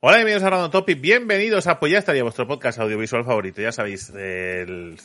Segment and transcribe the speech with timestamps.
[0.00, 1.00] Hola, bienvenidos a Random Topic.
[1.00, 3.60] Bienvenidos a Apoyastar y a vuestro podcast audiovisual favorito.
[3.60, 4.96] Ya sabéis, el,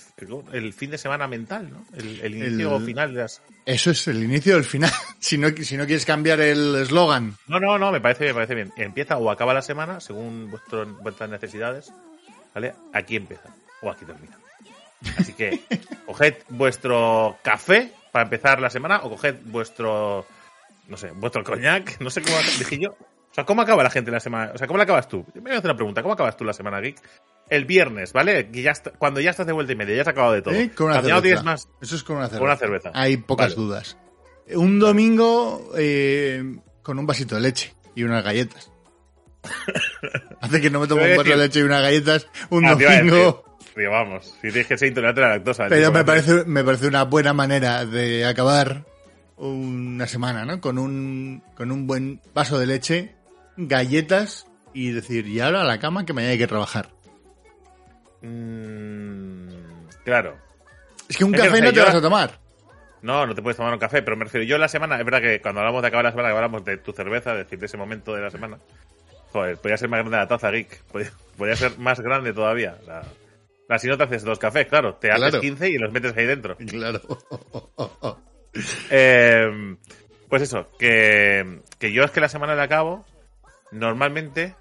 [0.51, 1.83] el fin de semana mental, ¿no?
[1.97, 3.41] El, el inicio o final de las...
[3.65, 4.91] Eso es el inicio del final.
[5.19, 7.35] Si no, si no quieres cambiar el eslogan.
[7.47, 8.71] No, no, no, me parece, me parece bien.
[8.77, 11.91] Empieza o acaba la semana, según vuestro, vuestras necesidades.
[12.53, 12.75] ¿Vale?
[12.93, 13.49] Aquí empieza.
[13.81, 14.37] O aquí termina.
[15.17, 15.61] Así que,
[16.05, 20.27] coged vuestro café para empezar la semana o coged vuestro,
[20.87, 21.99] no sé, vuestro coñac.
[21.99, 22.95] No sé cómo dije yo.
[23.33, 24.51] O sea, ¿cómo acaba la gente la semana?
[24.53, 25.25] O sea, ¿cómo la acabas tú?
[25.33, 26.03] Me voy a hacer una pregunta.
[26.03, 27.01] ¿Cómo acabas tú la semana, Geek?
[27.49, 28.49] El viernes, ¿vale?
[28.51, 30.53] Que ya está- cuando ya estás de vuelta y media, ya has acabado de todo.
[30.53, 30.69] ¿Eh?
[30.75, 31.21] Con una ya no cerveza.
[31.23, 31.67] tienes más.
[31.81, 32.39] Eso es con una cerveza.
[32.39, 32.91] Con una cerveza.
[32.93, 33.67] Hay pocas Vale.
[33.67, 33.97] dudas.
[34.53, 36.43] Un domingo eh,
[36.83, 38.69] con un vasito de leche y unas galletas.
[40.41, 43.57] Hace que no me tomo un vaso de leche y unas galletas un Ah, domingo.
[43.75, 45.65] tío, vamos, si tienes que ser intolerante a la lactosa.
[45.69, 48.85] Pero me parece, me parece una buena manera de acabar
[49.37, 50.61] una semana, ¿no?
[50.61, 53.15] Con un, con un buen vaso de leche,
[53.57, 56.89] galletas y decir, y ahora a la cama que mañana hay que trabajar.
[58.21, 59.47] Mm,
[60.03, 60.37] claro.
[61.09, 62.39] Es que un Es café no te yo- vas a tomar.
[63.01, 65.21] No, no te puedes tomar un café, pero me refiero yo la semana, es verdad
[65.21, 67.75] que cuando hablamos de acabar la semana, hablamos de tu cerveza, es decir, de ese
[67.75, 68.57] momento de la semana.
[69.33, 70.83] Joder, podría ser más grande la taza, Geek.
[71.37, 72.77] Podría, ser más grande todavía.
[72.87, 73.03] La,
[73.67, 75.41] la- si no te haces dos cafés, claro, te haces Claro.
[75.41, 76.55] 15 y los metes ahí dentro.
[76.55, 77.01] Claro.
[78.89, 79.75] Eh,
[80.29, 83.03] pues eso, que, que yo es que la semana la acabo,
[83.73, 84.55] normalmente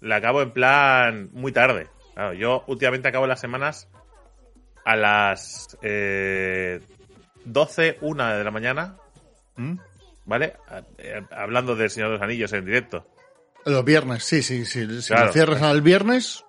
[0.00, 1.88] la acabo en plan muy tarde.
[2.14, 3.88] Claro, yo últimamente acabo las semanas
[4.84, 6.80] a las eh,
[7.44, 8.96] 12, 1 de la mañana,
[9.56, 9.76] ¿Mm?
[10.24, 10.54] ¿vale?
[10.98, 13.06] Eh, hablando del Señor de los Anillos en directo.
[13.64, 15.02] Los viernes, sí, sí, sí.
[15.02, 15.26] Si Claro.
[15.26, 16.44] lo cierras al viernes,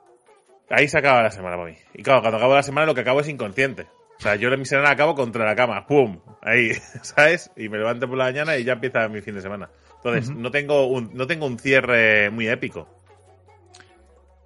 [0.70, 1.78] Ahí se acaba la semana para mí.
[1.94, 3.86] Y claro, cuando acabo la semana lo que acabo es inconsciente.
[4.18, 5.86] O sea, yo mi semana acabo contra la cama.
[5.86, 6.20] ¡Pum!
[6.42, 6.72] Ahí,
[7.04, 7.52] ¿sabes?
[7.56, 9.70] Y me levanto por la mañana y ya empieza mi fin de semana.
[10.04, 12.88] Entonces, no tengo un, no tengo un cierre muy épico.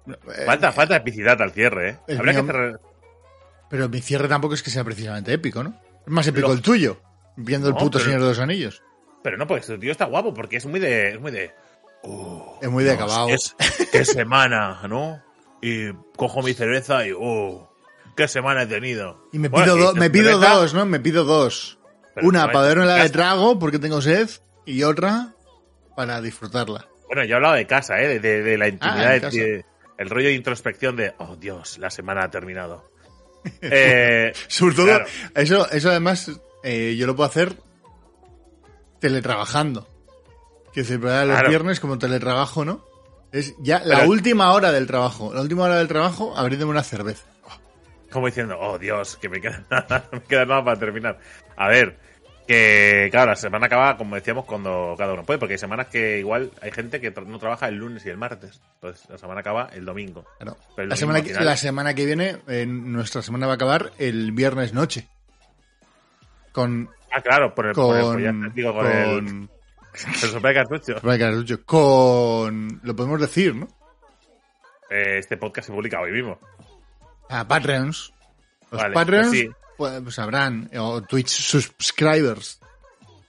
[0.08, 2.16] eh, Falta, falta epicidad al cierre, ¿eh?
[2.18, 2.80] Habría que cerrar.
[3.68, 5.74] pero mi cierre tampoco es que sea precisamente épico, ¿no?
[6.06, 7.00] Es más épico el tuyo,
[7.36, 8.82] viendo el puto pero- Señor de los Anillos.
[9.22, 11.10] Pero no, pues el tío está guapo porque es muy de.
[11.14, 11.50] Es muy de.
[12.62, 13.28] Es muy de acabado.
[13.28, 13.54] es-
[13.90, 15.20] qué semana, ¿no?
[15.60, 17.12] Y cojo mi cerveza y.
[17.18, 17.68] ¡Oh!
[18.16, 19.28] ¡Qué semana he tenido!
[19.32, 20.86] Y me Bueno, pido, do- dices me pido cerveza, dos, ¿no?
[20.86, 21.78] Me pido dos.
[22.22, 24.28] Una no para darme la de trago porque tengo sed
[24.64, 25.34] y otra
[25.98, 26.86] para disfrutarla.
[27.08, 28.06] Bueno, yo he hablado de casa, ¿eh?
[28.06, 29.64] De, de- de la intimidad, Ah, de-
[29.98, 32.88] el rollo de introspección de, oh Dios, la semana ha terminado.
[33.62, 35.06] Eh, Sobre todo, Claro.
[35.34, 36.30] eso, eso además
[36.62, 37.56] eh, yo lo puedo hacer
[39.00, 39.88] teletrabajando.
[40.72, 41.48] Que se los Claro.
[41.48, 42.84] viernes como teletrabajo, ¿no?
[43.32, 45.32] Es ya la Pero- última hora del trabajo.
[45.34, 47.24] La última hora del trabajo, abriéndome una cerveza.
[48.12, 51.18] como diciendo, oh Dios, que me queda nada, me queda nada para terminar.
[51.56, 51.98] A ver,
[52.48, 56.18] que claro, la semana acaba, como decíamos, cuando cada uno puede, porque hay semanas que
[56.18, 58.60] igual hay gente que no trabaja el lunes y el martes.
[58.76, 60.24] Entonces, la semana acaba el domingo.
[60.38, 60.56] Claro.
[60.74, 63.56] Pero el La, domingo semana que, la semana que viene, eh, nuestra semana va a
[63.56, 65.06] acabar el viernes noche.
[66.52, 66.88] Con.
[67.12, 69.50] Ah, claro, por el, por el- pues ya te digo, con, el, con
[70.08, 70.94] el soplar de cartucho.
[71.02, 72.80] Cartucho, Con.
[72.82, 73.68] Lo podemos decir, ¿no?
[74.90, 76.38] Eh, este podcast se publica hoy mismo.
[77.28, 78.14] A Patreons.
[78.70, 79.50] Los Vale, Patreons pues sí.
[79.78, 80.68] Pues, pues sabrán.
[80.76, 82.60] O Twitch subscribers.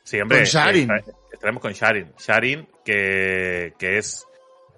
[0.03, 0.39] Sí, hombre.
[0.39, 0.91] Con Sharin.
[0.91, 2.11] eh, estaremos con Sharin.
[2.19, 4.25] Sharin, que, que es,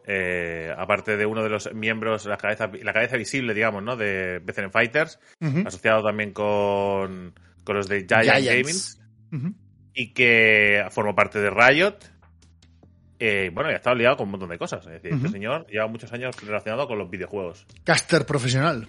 [0.06, 3.96] eh, aparte de uno de los miembros, la cabeza, la cabeza visible, digamos, ¿no?
[3.96, 5.20] De Bethlehem Fighters,
[5.66, 7.34] asociado también con,
[7.64, 9.00] con los de Giant Giants.
[9.32, 9.56] Gaming,
[9.94, 11.98] y que formó parte de Riot.
[13.20, 14.86] Eh, bueno, y ha estado liado con un montón de cosas.
[14.88, 15.26] Es decir, Ujú.
[15.28, 17.66] este señor lleva muchos años relacionado con los videojuegos.
[17.84, 18.88] Caster profesional.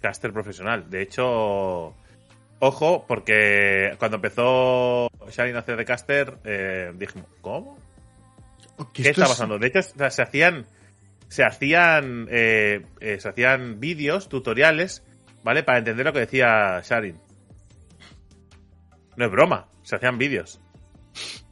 [0.00, 0.88] Caster profesional.
[0.88, 1.94] De hecho,
[2.60, 7.78] ojo, porque cuando empezó Sharin a hacer de caster, eh, dijimos, ¿cómo?
[8.78, 9.58] Oh, ¿Qué está es- pasando?
[9.58, 10.66] De hecho, se hacían.
[11.28, 12.28] Se hacían.
[12.30, 15.02] eh, eh, se hacían vídeos, tutoriales,
[15.42, 15.62] ¿vale?
[15.62, 17.18] Para entender lo que decía Sharin.
[19.16, 20.60] No es broma, se hacían vídeos.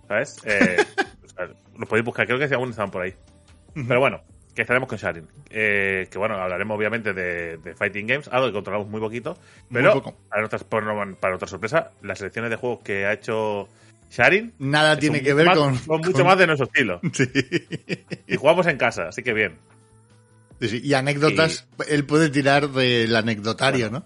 [0.07, 0.37] ¿Sabes?
[0.45, 0.77] Eh,
[1.25, 1.47] o sea,
[1.79, 3.15] los podéis buscar, creo que aún estaban por ahí.
[3.75, 4.23] Pero bueno,
[4.55, 5.27] que estaremos con Sharin.
[5.51, 9.35] Eh, que bueno, hablaremos obviamente de, de Fighting Games, algo que controlamos muy poquito.
[9.69, 10.17] Muy Pero poco.
[10.29, 13.69] Para, nuestra, para nuestra sorpresa, las selecciones de juegos que ha hecho
[14.11, 14.55] Sharing.
[14.61, 17.01] Nada tiene que ver más- con, son mucho con- más de nuestro estilo.
[17.13, 17.25] Sí.
[18.29, 19.59] Y jugamos en casa, así que bien.
[20.61, 20.81] Sí, sí.
[20.85, 24.05] Y anécdotas, él puede tirar del anecdotario, ¿no?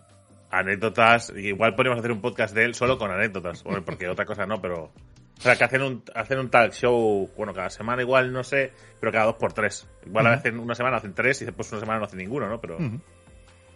[0.50, 4.46] Anécdotas, igual podríamos hacer un podcast de él solo con anécdotas, bueno, porque otra cosa
[4.46, 4.90] no, pero...
[5.38, 8.72] O sea, que hacen un, hacen un talk show, bueno, cada semana igual, no sé,
[8.98, 9.86] pero cada dos por tres.
[10.04, 10.42] Igual a Ujú.
[10.42, 12.60] veces una semana hacen tres y después una semana no hacen ninguno, ¿no?
[12.60, 12.76] Pero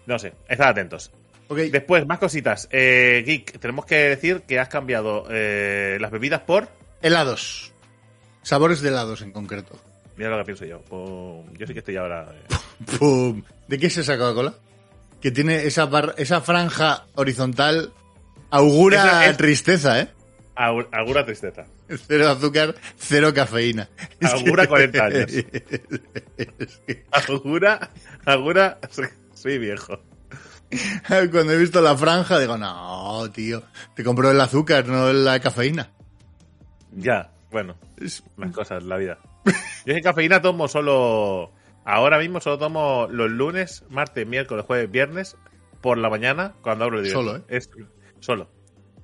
[0.07, 1.13] no sé, estad atentos.
[1.49, 2.67] Ok, Después, más cositas.
[2.73, 6.69] Eh, Geek, tenemos que decir que has cambiado eh, las bebidas por...
[7.03, 7.73] helados.
[8.43, 9.79] Sabores de helados en concreto.
[10.17, 10.81] Mira lo que pienso yo.
[10.83, 11.47] Pum.
[11.57, 12.27] Yo sí que estoy ahora...
[12.33, 12.55] eh,
[12.99, 13.43] Pum.
[13.69, 14.55] ¿De qué es esa Coca-Cola?
[15.21, 17.93] Que tiene esa, bar- esa franja horizontal.
[18.51, 20.09] Augura es- tristeza, ¿eh?
[20.55, 21.65] Augura tristeza.
[22.07, 23.89] Cero azúcar, cero cafeína.
[24.23, 25.31] Augura 40 años.
[27.29, 27.91] Augura...
[28.27, 28.79] Augura...
[29.35, 29.99] soy- viejo.
[31.09, 33.63] Cuando he visto la franja, digo, no, tío,
[33.95, 35.91] te compro el azúcar, no la cafeína.
[36.93, 38.23] Ya, bueno, las
[38.53, 39.19] cosas, la vida.
[39.85, 41.53] Yo en cafeína tomo solo.
[41.85, 45.37] Ahora mismo solo tomo los lunes, martes, miércoles, jueves, viernes,
[45.81, 47.13] por la mañana, cuando abro el día.
[47.13, 47.43] Solo, ¿eh?
[47.49, 47.69] Es
[48.21, 48.49] solo.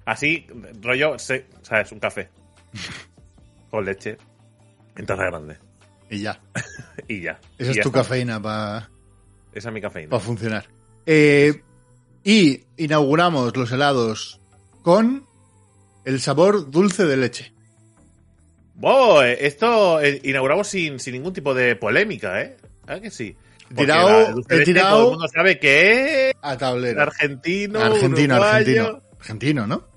[0.09, 0.47] Así,
[0.81, 1.93] rollo, se- ¿sabes?
[1.93, 2.31] Un café.
[3.71, 4.17] Con leche.
[4.97, 5.59] En taza grande.
[6.11, 6.41] Y ya.
[7.09, 7.39] Y ya.
[7.59, 8.01] Esa Y es ya tu está.
[8.01, 8.91] cafeína para
[9.53, 10.19] Esa es mi cafeína.
[10.21, 10.67] funcionar.
[11.07, 11.63] Eh,
[12.25, 14.41] y inauguramos los helados
[14.83, 15.25] con
[16.05, 17.53] el sabor dulce de leche.
[18.77, 19.23] ¡Wow!
[19.23, 22.57] eh, Esto eh, inauguramos sin, sin ningún tipo de polémica, ¿eh?
[22.87, 23.37] ¿Ah que sí?
[23.71, 23.87] De he
[24.59, 27.03] leche Todo el mundo sabe que es A tablero.
[27.03, 28.47] argentino, Argentino, uruguayo.
[28.87, 29.03] argentino.
[29.19, 29.88] Argentino, ¿no?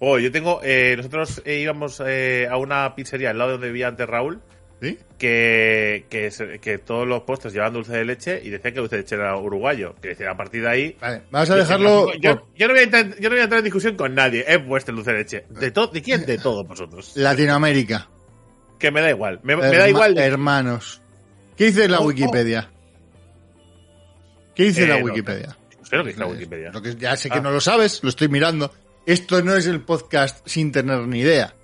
[0.00, 0.60] Oh, yo tengo.
[0.62, 4.40] eh, nosotros eh, íbamos eh, a una pizzería al lado de donde vivía antes Raúl.
[4.80, 4.96] ¿Sí?
[5.18, 9.16] Que, que, todos los postres llevaban dulce de leche y decían que dulce de leche
[9.16, 9.96] era uruguayo.
[10.00, 10.96] Que decía, a partir de ahí.
[11.00, 12.12] Vale, vamos a dejarlo.
[12.20, 14.44] Yo, no voy a entrar, yo no voy a entrar en discusión con nadie.
[14.46, 15.44] Es vuestro dulce de leche.
[15.50, 16.24] ¿De, to- ¿De quién?
[16.24, 17.10] De todos vosotros.
[17.16, 18.08] Latinoamérica.
[18.78, 19.40] Que me da igual.
[19.42, 20.16] Me, me da igual.
[20.16, 21.02] Hermanos.
[21.56, 22.06] ¿Qué dice la Oh, oh.
[22.06, 22.70] Wikipedia?
[24.54, 25.56] ¿Qué dice Eh, la no Wikipedia?
[25.80, 26.70] No sé lo que dice la Wikipedia.
[26.72, 27.42] Lo que ya sé que Ah.
[27.42, 28.72] no lo sabes, lo estoy mirando.
[29.08, 31.54] Esto no es el podcast sin tener ni idea.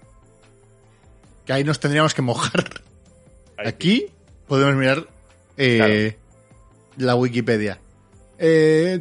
[1.44, 2.81] Que ahí nos tendríamos que mojar.
[3.58, 4.06] Aquí
[4.49, 5.06] podemos mirar
[6.96, 7.79] la Wikipedia.
[8.38, 8.99] Eh,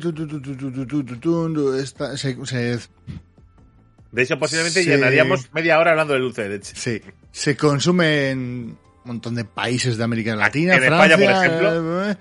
[4.11, 6.73] de hecho, posiblemente llenaríamos media hora hablando de dulce de leche.
[6.75, 7.01] Sí.
[7.31, 10.75] Se consume en un montón de países de América Latina.
[10.75, 12.17] En España, por ejemplo.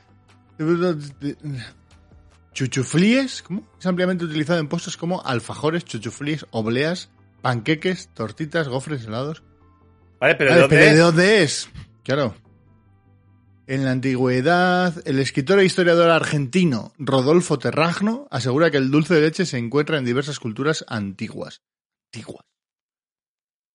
[2.52, 3.66] Chuchuflíes, ¿cómo?
[3.78, 7.10] Es ampliamente utilizado en postres como alfajores, chuchuflíes, obleas,
[7.40, 9.42] panqueques, tortitas, gofres, helados.
[10.20, 10.94] Vale, pero Vale, ¿de dónde pero es?
[10.94, 11.70] ¿de dónde es?
[12.04, 12.34] Claro.
[13.66, 19.22] En la antigüedad, el escritor e historiador argentino Rodolfo Terragno asegura que el dulce de
[19.22, 21.62] leche se encuentra en diversas culturas antiguas.
[22.12, 22.44] Antiguas.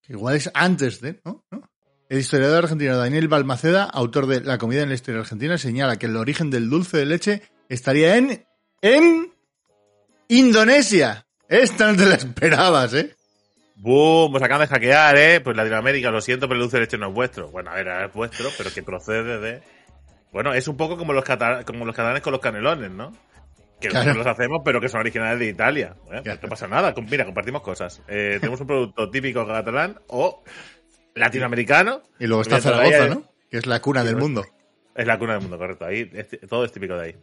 [0.02, 1.46] Que igual es antes de, ¿no?
[1.52, 1.70] ¿No?
[2.10, 6.06] El historiador argentino Daniel Balmaceda, autor de La comida en la historia argentina, señala que
[6.06, 8.46] el origen del dulce de leche estaría en...
[8.82, 9.34] en...
[10.30, 11.26] Indonesia.
[11.48, 13.16] Esta no te la esperabas, ¿eh?
[13.76, 14.36] ¡Boom!
[14.36, 15.40] Os acaban de hackear, ¿eh?
[15.42, 17.50] Pues Latinoamérica, lo siento, pero el dulce de leche no es vuestro.
[17.50, 19.62] Bueno, a ver, es vuestro, pero que procede de...
[20.34, 23.14] Bueno, es un poco como los, cata- como los catalanes con los canelones, ¿no?
[23.80, 24.08] Que Claro.
[24.08, 25.96] nosotros los hacemos, pero que son originales de Italia.
[26.06, 26.40] Bueno, Claro.
[26.44, 26.94] No pasa nada.
[27.10, 28.02] Mira, compartimos cosas.
[28.10, 30.44] Eh, tenemos un producto típico catalán o
[31.16, 32.02] latinoamericano.
[32.20, 33.24] Y luego está Zaragoza, ¿no?
[33.50, 34.44] Que es la cuna del mundo.
[34.96, 35.86] Es la cuna del mundo, correcto.
[35.86, 37.16] Ahí, es- todo es típico de ahí.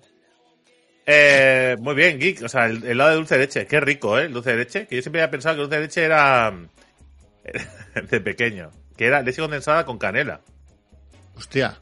[1.06, 2.42] Eh, muy bien, Geek.
[2.42, 3.66] O sea, el, el lado de dulce de leche.
[3.66, 4.24] Qué rico, ¿eh?
[4.24, 4.86] El dulce de leche.
[4.86, 6.52] Que yo siempre había pensado que el dulce de leche era
[8.10, 8.70] de pequeño.
[8.96, 10.40] Que era leche condensada con canela.
[11.36, 11.80] Hostia.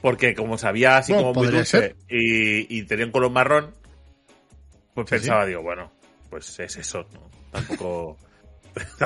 [0.00, 3.72] Porque como sabía así Bueno, como muy dulce y, y tenía un color marrón,
[4.94, 5.92] pues Sí, pensaba, digo, bueno,
[6.28, 7.30] pues es eso, ¿no?
[7.52, 8.18] Tampoco...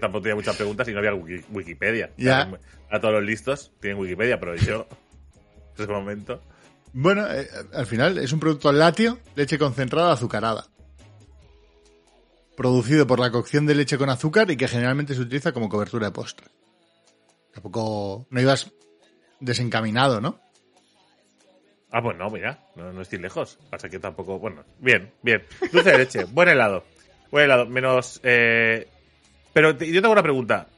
[0.00, 2.10] tampoco tenía muchas preguntas y no había wiki- Wikipedia.
[2.18, 2.50] Ya.
[2.90, 4.86] A todos los listos tienen Wikipedia, pero yo...
[5.78, 6.42] En ese momento...
[6.92, 10.66] Bueno, eh, al final es un producto lácteo, leche concentrada azucarada.
[12.56, 16.06] Producido por la cocción de leche con azúcar y que generalmente se utiliza como cobertura
[16.06, 16.46] de postre.
[17.52, 18.70] Tampoco no ibas
[19.40, 20.40] desencaminado, ¿no?
[21.92, 23.58] Ah, pues no, mira, no, no estoy lejos.
[23.70, 24.38] Pasa que tampoco...
[24.38, 25.42] Bueno, bien, bien.
[25.72, 26.84] Dulce de leche, buen helado.
[27.30, 28.20] Buen helado, menos...
[28.22, 28.88] Eh...
[29.52, 30.68] Pero yo tengo una pregunta.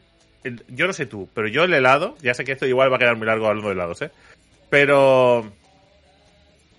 [0.69, 2.99] Yo no sé tú, pero yo el helado, ya sé que esto igual va a
[2.99, 4.11] quedar muy largo hablando de helados, ¿eh?
[4.71, 5.52] Pero...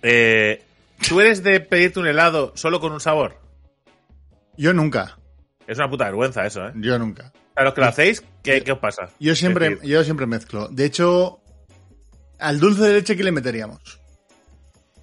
[0.06, 0.62] Eh,
[1.08, 3.40] ¿Tú eres de pedirte un helado solo con un sabor?
[4.56, 5.18] Yo nunca,
[5.66, 6.72] Es una puta vergüenza eso, ¿eh?
[6.76, 7.32] yo nunca.
[7.56, 9.08] A los que lo hacéis, ¿qué, qué os pasa?
[9.18, 10.68] Yo siempre, yo siempre mezclo.
[10.68, 11.40] De hecho,
[12.38, 13.98] al dulce de leche, ¿qué le meteríamos?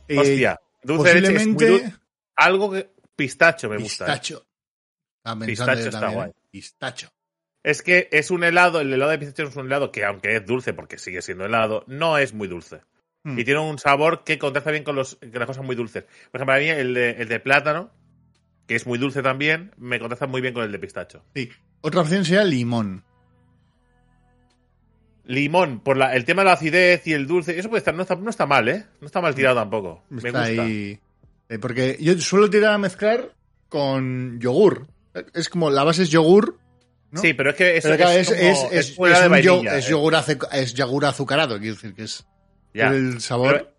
[0.08, 1.94] Eh, hostia, dulce de leche es muy
[2.36, 2.92] Algo que...
[3.16, 4.06] Pistacho me gusta.
[4.06, 4.08] ¿eh?
[4.08, 4.46] pistacho.
[5.46, 6.30] Pistacho yo está guay.
[6.30, 6.34] ¿eh?
[6.52, 7.10] Pistacho.
[7.64, 10.46] Es que es un helado, el helado de pistacho es un helado que, aunque es
[10.46, 12.82] dulce, porque sigue siendo helado, no es muy dulce.
[13.24, 13.38] Hmm.
[13.38, 16.06] Y tiene un sabor que contrasta bien con, los, con las cosas muy dulces.
[16.32, 17.92] Por ejemplo, a mí el de, el de plátano,
[18.68, 21.24] que es muy dulce también, me contrasta muy bien con el de pistacho.
[21.36, 21.50] Sí.
[21.82, 23.04] Otra opción sería limón.
[25.26, 28.02] Limón, por la, el tema de la acidez y el dulce, eso puede estar, no
[28.02, 28.86] está, no está mal, ¿eh?
[29.00, 30.04] No está mal tirado tampoco.
[30.10, 30.64] Me Está gusta.
[30.64, 31.00] ahí.
[31.48, 33.36] Eh, porque yo suelo tirar a mezclar
[33.70, 34.88] con yogur.
[35.34, 36.58] Es como la base es yogur.
[37.12, 37.22] ¿no?
[37.22, 38.98] Sí, pero es que es, es, es,
[40.52, 42.26] es yogur azucarado, quiero decir que es
[42.74, 42.88] Ya.
[42.90, 43.74] el sabor.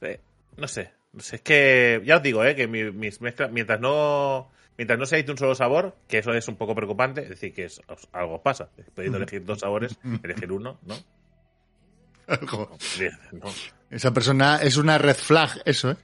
[0.00, 0.20] Pero, eh,
[0.56, 3.80] no sé, no sé, es que ya os digo, eh, que mi- mis mezclas, mientras
[3.80, 7.30] no mientras no seáis de un solo sabor, que eso es un poco preocupante, es
[7.30, 7.80] decir, que es,
[8.12, 10.96] algo os pasa, pudiendo elegir dos sabores, elegir uno, ¿no?
[12.26, 12.76] Algo.
[13.32, 13.46] No.
[13.90, 15.96] Esa persona es una red flag, eso, ¿eh?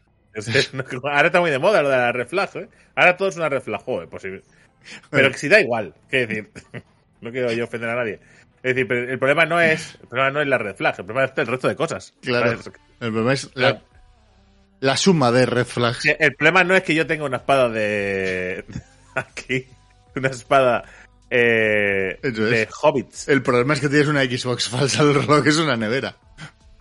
[1.03, 2.69] Ahora está muy de moda lo de la red flag, ¿eh?
[2.95, 4.29] Ahora todo es una red flag, joder, pues sí.
[5.11, 6.51] Pero que si da igual, qué decir,
[7.21, 8.21] no quiero yo ofender a nadie.
[8.63, 11.25] Es decir, el problema no es, el problema no es la red flag, el problema
[11.31, 12.15] es el resto de cosas.
[12.21, 12.53] Claro.
[12.53, 12.61] El
[13.11, 13.83] problema es la,
[14.81, 16.03] la suma de red flags.
[16.03, 18.65] Sí, El problema no es que yo tenga una espada de.
[19.15, 19.67] Aquí.
[20.15, 20.85] Una espada.
[21.31, 22.37] Eh, es.
[22.37, 23.29] de hobbits.
[23.29, 26.17] El problema es que tienes una Xbox falsa, el reloj es una nevera.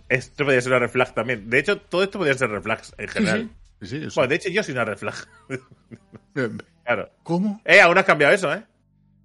[0.08, 1.48] Esto podría ser una reflag también.
[1.48, 3.50] De hecho, todo esto podría ser reflags en general.
[3.80, 4.08] Sí, sí.
[4.14, 5.14] Bueno, de hecho, yo soy una reflag.
[6.84, 7.10] claro.
[7.22, 7.62] ¿Cómo?
[7.64, 8.62] Eh, aún has cambiado eso, ¿eh?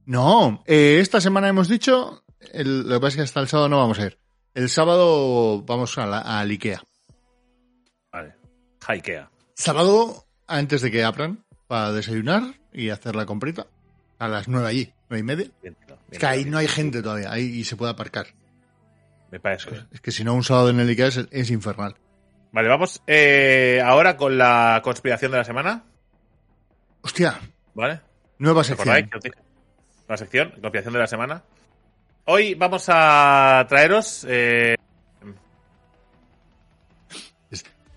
[0.06, 3.70] No, eh, esta semana hemos dicho, el- lo que pasa es que hasta el sábado
[3.70, 4.18] no vamos a ir.
[4.54, 6.82] El sábado vamos a la, al Ikea.
[8.12, 8.36] Vale.
[8.88, 9.30] Haikea.
[9.54, 13.68] Sábado, antes de que abran, para desayunar y hacer la comprita.
[14.20, 15.52] A las nueve allí, nueve y media.
[15.62, 16.52] Bien, no, bien, Es que ahí bien.
[16.52, 18.28] no hay gente todavía, ahí y se puede aparcar.
[19.30, 19.86] Me parece.
[19.92, 21.96] Es que si no, un sábado en el Ikea es, es infernal.
[22.52, 25.84] Vale, vamos eh, ahora con la conspiración de la semana.
[27.02, 27.40] Hostia,
[27.76, 28.02] ¿Vale?
[28.40, 29.36] nueva ¿Os acordáis sección.
[30.08, 31.44] Una sección, conspiración de la semana.
[32.30, 34.26] Hoy vamos a traeros.
[34.28, 34.76] eh,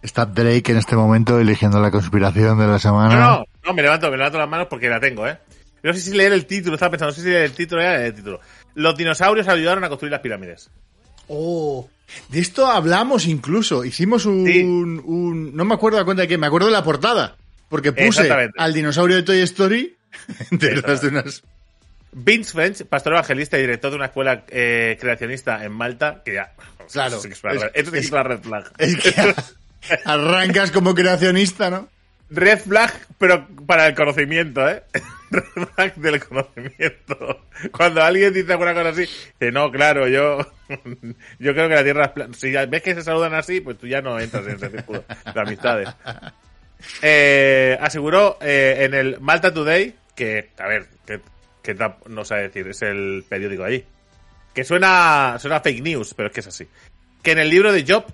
[0.02, 3.14] Está Drake en este momento eligiendo la conspiración de la semana.
[3.14, 5.36] No, no, no, me levanto, me levanto las manos porque la tengo, ¿eh?
[5.82, 8.00] No sé si leer el título, estaba pensando, no sé si leer el título, leer
[8.06, 8.40] el título.
[8.74, 10.70] Los dinosaurios ayudaron a construir las pirámides.
[11.28, 11.88] Oh,
[12.28, 13.84] de esto hablamos incluso.
[13.84, 14.62] Hicimos un, Sí.
[14.62, 17.36] un- No me acuerdo a cuenta de qué, me acuerdo de la portada.
[17.68, 19.96] Porque puse al dinosaurio de Toy Story
[20.50, 21.42] detrás de unas.
[22.12, 26.52] Vince French, pastor evangelista y director de una escuela eh, creacionista en Malta, que ya.
[26.92, 28.64] Claro, que es una es- red- es- una flag.
[28.78, 29.14] Es que
[30.04, 31.88] arrancas como creacionista, ¿no?
[32.32, 34.82] Red flag, pero para el conocimiento, ¿eh?
[35.30, 37.44] Red flag del conocimiento.
[37.72, 40.38] Cuando alguien dice alguna cosa así, dice, no, claro, yo,
[41.38, 42.34] yo creo que la Tierra es plana.
[42.34, 45.40] Si ves que se saludan así, pues tú ya no entras en ese círculo de
[45.40, 45.88] amistades.
[47.02, 51.20] Eh, aseguró eh, en el Malta Today, que, a ver, que,
[51.62, 51.76] que
[52.06, 53.84] no sé decir, es el periódico allí,
[54.54, 56.66] que suena, suena fake news, pero es que es así.
[57.22, 58.04] Que en el libro de Job,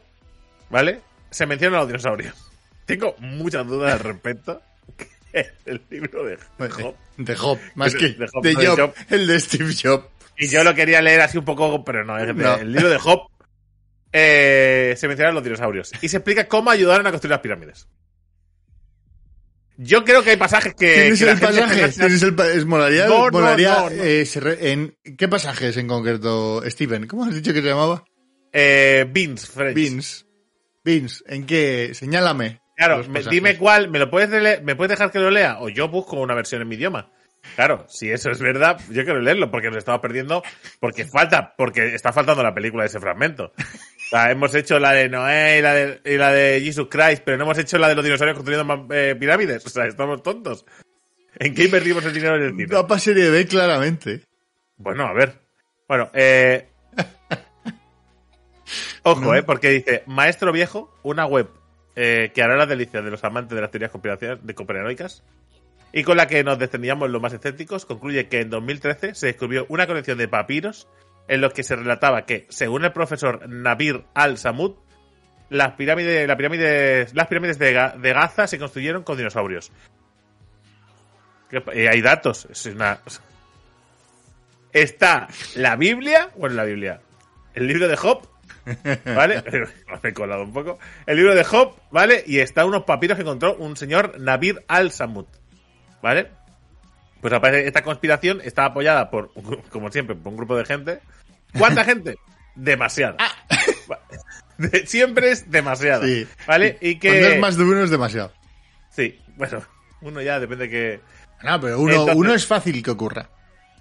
[0.71, 1.01] ¿vale?
[1.31, 2.35] Se mencionan los dinosaurios.
[2.87, 4.61] Tengo muchas dudas al respecto.
[5.67, 6.39] El libro de
[6.71, 6.95] Job.
[7.19, 8.95] De Job, más De- que de Job, de no de Job, Job.
[9.11, 10.07] el de Steve Jobs.
[10.39, 12.55] Y yo lo quería leer así un poco, pero no, es que No.
[12.57, 13.21] el libro de Job
[14.13, 15.93] eh, se mencionan los dinosaurios.
[16.01, 17.87] Y se explica cómo ayudaron a construir las pirámides.
[19.79, 20.95] Yo creo que hay pasajes que.
[20.95, 21.93] ¿Tienes que el pasaje?
[21.93, 24.03] se- ¿Tienes el pa- es molaría, No, no, molaría, no, no.
[24.03, 24.25] eh,
[24.61, 27.07] en ¿Qué pasajes en concreto, Steven?
[27.07, 28.05] ¿Cómo has dicho que se llamaba?
[28.53, 29.75] Eh, Beans, French.
[29.75, 30.25] Vince.
[30.85, 31.91] Vince, ¿en qué?
[31.95, 32.61] Señálame.
[32.77, 35.59] Claro, me- dime cuál, ¿me lo puedes me puedes dejar que lo lea?
[35.61, 37.11] O yo busco una versión en mi idioma.
[37.55, 40.43] Claro, si eso es verdad, yo quiero leerlo porque nos estamos perdiendo,
[40.81, 43.53] porque falta, porque está faltando la película de ese fragmento.
[44.07, 47.23] O sea, hemos hecho la de Noé y la de, y la de Jesus Christ,
[47.25, 49.67] pero no hemos hecho la de los dinosaurios construyendo eh, pirámides.
[49.67, 50.65] O sea, estamos tontos.
[51.39, 52.75] ¿En qué invertimos el dinero en el cine?
[52.75, 54.23] Va para serie B, claramente.
[54.77, 55.41] Bueno, a ver.
[55.89, 56.69] Bueno, eh.
[59.03, 61.49] Ojo, eh, porque dice Maestro Viejo, una web
[61.95, 63.93] eh, que hará las delicias de los amantes de las teorías
[64.43, 65.23] de conspiranoicas
[65.93, 69.67] y con la que nos descendíamos los más escépticos, concluye que en 2013 se descubrió
[69.69, 70.89] una colección de papiros
[71.29, 74.75] en los que se relataba que, según el profesor Nabir al-Samud,
[75.49, 79.71] las pirámides, la pirámide- las pirámides de, de Gaza se construyeron con dinosaurios.
[81.73, 82.47] Eh, hay datos.
[82.51, 82.99] Es una,
[84.73, 87.01] está la Biblia, bueno, la Biblia,
[87.55, 88.29] el libro de Job,
[89.05, 89.43] ¿vale?
[90.03, 90.79] Me he colado un poco.
[91.07, 92.25] El libro de Job, ¿vale?
[92.27, 95.27] Y está unos papiros que encontró un señor Nabir al-Samud,
[96.03, 96.31] ¿vale?
[97.27, 99.33] Pues aparece esta conspiración está apoyada por,
[99.71, 101.01] como siempre, por un grupo de gente.
[101.59, 102.15] ¿Cuánta gente?
[102.55, 103.17] Demasiada.
[104.59, 106.07] De- siempre es demasiada.
[106.07, 106.25] Sí.
[106.47, 106.79] ¿Vale?
[106.81, 107.09] Y que.
[107.09, 108.33] Cuando es más de uno es demasiado.
[108.91, 109.61] Sí, bueno,
[110.03, 111.01] uno ya depende que.
[111.43, 113.29] No, pero uno, Entonces- uno es fácil que ocurra.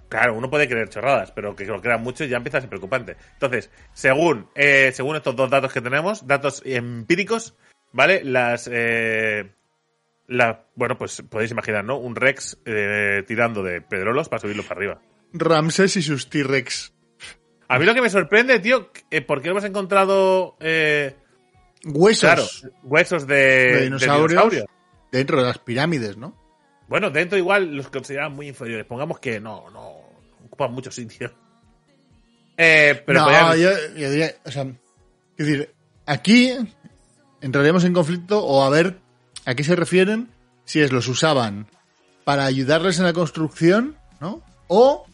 [0.08, 3.16] Claro, uno puede creer chorradas, pero que lo crean mucho ya empieza a ser preocupante.
[3.34, 7.54] Entonces, según, eh, según estos dos datos que tenemos, datos empíricos,
[7.92, 8.24] ¿vale?
[8.24, 9.52] Las, eh,
[10.28, 11.98] la, bueno, pues podéis imaginar, ¿no?
[11.98, 15.00] Un Rex eh, tirando de pedrolos para subirlo para arriba.
[15.32, 16.92] Ramses y sus T-Rex.
[17.68, 21.16] A mí lo que me sorprende, tío, eh, porque hemos encontrado eh,
[21.84, 24.64] Huesos claro, huesos de, de de dinosaurios,
[25.12, 26.34] dentro de las pirámides, ¿no?
[26.88, 28.86] Bueno, dentro igual los consideran muy inferiores.
[28.86, 30.00] Pongamos que no, no,
[30.44, 31.32] ocupan mucho sitio.
[32.56, 35.74] Eh, pero no, yo, yo diría, o sea, es decir,
[36.06, 36.52] aquí
[37.40, 38.98] entraremos en conflicto o a ver
[39.46, 40.28] a qué se refieren
[40.64, 41.66] si es los usaban
[42.24, 44.42] para ayudarles en la construcción, ¿no?
[44.68, 45.06] O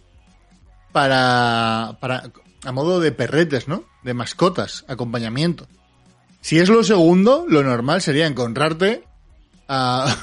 [0.93, 2.31] para, para
[2.65, 3.85] a modo de perretes, ¿no?
[4.03, 5.69] De mascotas, acompañamiento.
[6.41, 9.05] Si es lo segundo, lo normal sería encontrarte
[9.69, 10.17] a,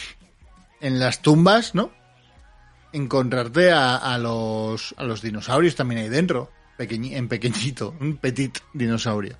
[0.80, 1.90] en las tumbas, ¿no?
[2.92, 8.58] encontrarte a, a los, a los dinosaurios también ahí dentro, pequeñi- en pequeñito, un petit
[8.72, 9.36] dinosaurio.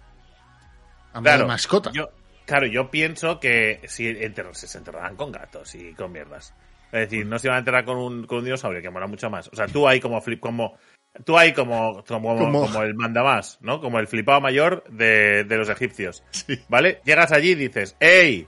[1.15, 1.91] A modo de mascota.
[1.93, 2.11] Yo,
[2.47, 6.55] claro, yo pienso que si enter- se enterrarán con gatos y con mierdas.
[6.93, 9.29] Es decir, no se van a enterrar con un, con un dinosaurio, que mola mucho
[9.29, 9.49] más.
[9.53, 10.79] O sea, tú ahí como flip, como.
[11.25, 13.81] Tú ahí como, como, Como- como el mandamás, ¿no?
[13.81, 16.23] Como el flipado mayor de, de los egipcios.
[16.31, 16.61] Sí.
[16.69, 17.01] ¿Vale?
[17.05, 18.47] Llegas allí y dices, ¡Ey!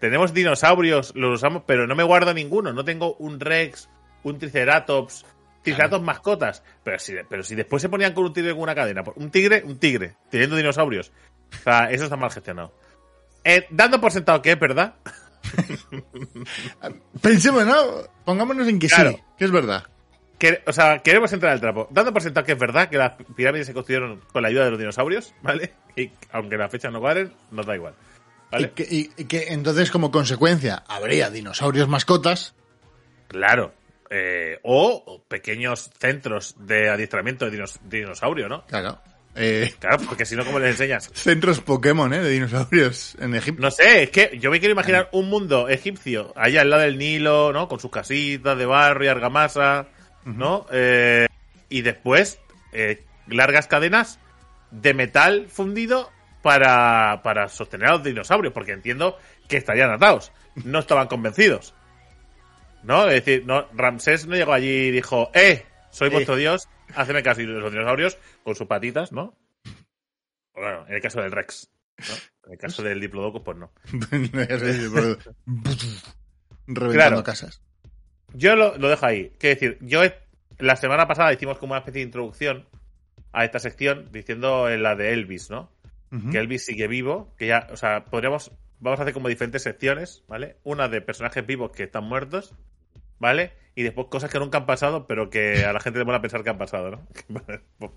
[0.00, 2.72] Tenemos dinosaurios, los usamos, pero no me guardo ninguno.
[2.72, 3.88] No tengo un Rex,
[4.24, 5.24] un Triceratops,
[5.62, 6.62] Triceratops mascotas.
[6.84, 9.02] Pero si, pero si después se ponían con un tigre con una cadena.
[9.16, 11.12] Un tigre, un tigre, teniendo dinosaurios.
[11.52, 12.72] O sea, eso está mal gestionado.
[13.44, 14.94] Eh, dando por sentado que es verdad.
[17.22, 17.74] Pensemos, ¿no?
[18.24, 19.10] Pongámonos en que Claro.
[19.10, 19.84] sí, que es verdad.
[20.38, 21.88] Que, o sea, queremos entrar al trapo.
[21.90, 24.70] Dando por sentado que es verdad que las pirámides se construyeron con la ayuda de
[24.70, 25.72] los dinosaurios, ¿vale?
[25.96, 27.94] Y aunque las fechas no cuadren, nos da igual.
[28.50, 28.66] ¿Vale?
[28.66, 32.54] Y, que, y- y que entonces, como consecuencia, habría dinosaurios mascotas.
[33.28, 33.72] Claro.
[34.10, 38.64] Eh, o, o pequeños centros de adiestramiento de dinos- dinosaurio, ¿no?
[38.66, 39.00] Claro.
[39.36, 41.10] Eh, Claro, porque si no, ¿cómo les enseñas?
[41.14, 42.20] centros Pokémon, ¿eh?
[42.20, 43.60] De dinosaurios en Egipto.
[43.62, 46.98] No sé, es que yo me quiero imaginar un mundo egipcio, allá al lado del
[46.98, 47.68] Nilo, ¿no?
[47.68, 49.88] Con sus casitas de barro y argamasa,
[50.24, 50.66] ¿no?
[50.72, 51.26] Eh,
[51.68, 52.38] y después,
[52.72, 54.18] eh, largas cadenas
[54.70, 56.10] de metal fundido
[56.42, 59.18] para, para sostener a los dinosaurios, porque entiendo
[59.48, 60.32] que estarían atados.
[60.64, 61.74] No estaban convencidos.
[62.82, 63.08] ¿No?
[63.08, 65.66] Es decir, no, Ramsés no llegó allí y dijo, ¡eh!
[65.90, 67.40] Soy vuestro dios, haceme caso.
[67.40, 69.36] Y los dinosaurios, con sus patitas, ¿no?
[70.54, 71.70] Bueno, en el caso del Rex.
[71.98, 72.14] ¿no?
[72.46, 73.72] En el caso del Diplodocus, pues no.
[76.66, 77.22] Reventando Claro.
[77.22, 77.62] casas.
[78.34, 79.32] Yo lo, lo dejo ahí.
[79.38, 80.00] Quiero decir, yo
[80.58, 82.66] la semana pasada hicimos como una especie de introducción
[83.32, 85.70] a esta sección diciendo en la de Elvis, ¿no?
[86.30, 90.24] Que Elvis sigue vivo, que ya, o sea, podríamos, vamos a hacer como diferentes secciones,
[90.28, 90.56] ¿vale?
[90.62, 92.54] Una de personajes vivos que están muertos,
[93.18, 93.52] ¿vale?
[93.74, 96.42] Y después cosas que nunca han pasado, pero que a la gente le mola pensar
[96.42, 97.06] que han pasado, ¿no?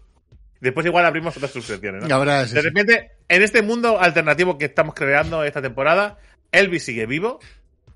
[0.62, 2.14] después igual abrimos otras subsecciones, ¿no?
[2.14, 6.18] Ahora De repente, en este mundo alternativo que estamos creando esta temporada,
[6.52, 7.40] Elvis sigue vivo,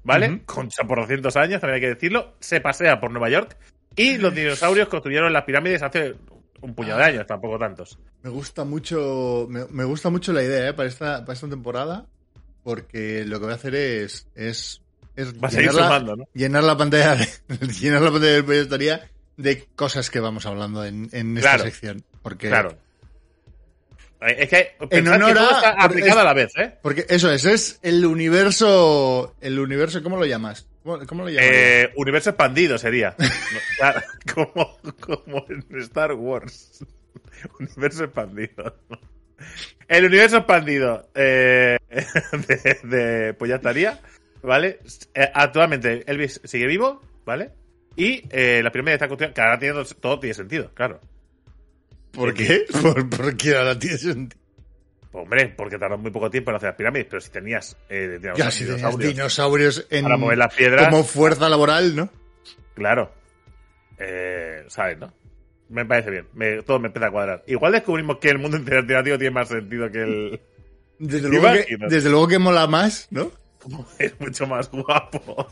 [0.04, 0.30] ¿vale?
[0.30, 0.46] Ujú.
[0.46, 2.36] Con, o sea, por 200 años, también hay que decirlo.
[2.40, 3.58] Se pasea por Nueva York
[3.96, 6.16] y los dinosaurios construyeron las pirámides hace
[6.62, 7.08] un puñado de Ah.
[7.08, 8.00] años, tampoco tantos.
[8.22, 10.74] Me gusta mucho, me, me gusta mucho la idea ¿eh?
[10.74, 12.06] para, esta, para esta temporada,
[12.64, 14.82] porque lo que voy a hacer es, es,
[15.16, 16.28] es Va a seguir llenar, la, sumando, ¿no?
[16.34, 17.28] llenar la pantalla de,
[17.80, 21.64] llenar la pantalla del proyectaría de cosas que vamos hablando en, en esta Claro.
[21.64, 22.04] sección.
[22.22, 22.78] Porque, Claro.
[24.26, 26.74] Es que pensad honor que todo a- está por- aplicado es- a la vez, ¿eh?
[26.82, 30.66] porque eso es, es el universo, el universo, ¿cómo lo llamas?
[30.82, 31.46] ¿Cómo, cómo lo llamas?
[31.52, 33.16] Eh, universo expandido sería.
[34.34, 36.86] Como, como en Star Wars.
[37.60, 38.78] Universo expandido.
[39.90, 41.78] El universo expandido eh,
[42.48, 44.00] de, de- Pues ya estaría,
[44.44, 44.80] ¿vale?
[45.16, 47.52] Eh, actualmente Elvis sigue vivo, ¿vale?
[47.96, 51.00] Y eh, la pirámide está construida, que ahora tiene, todo tiene sentido, claro.
[52.12, 52.66] ¿Por qué?
[52.82, 54.42] Por, porque ahora tiene sentido.
[55.12, 58.18] Pues, hombre, porque tardó muy poco tiempo en hacer las pirámides, pero si tenías eh,
[58.20, 62.10] dinosaurios, Ya, si tenías dinosaurios, en, para mover las piedras, como fuerza laboral, ¿no?
[62.74, 63.12] Claro.
[64.00, 65.14] Eh, ¿Sabes, no?
[65.70, 66.28] Me parece bien.
[66.34, 67.44] Me- todo me empieza a cuadrar.
[67.48, 70.42] Igual descubrimos que el mundo alternativo tiene más sentido que el.
[71.00, 73.32] Desde ¿Te luego, que, desde luego que mola más, ¿no?
[74.00, 75.48] Es mucho más guapo.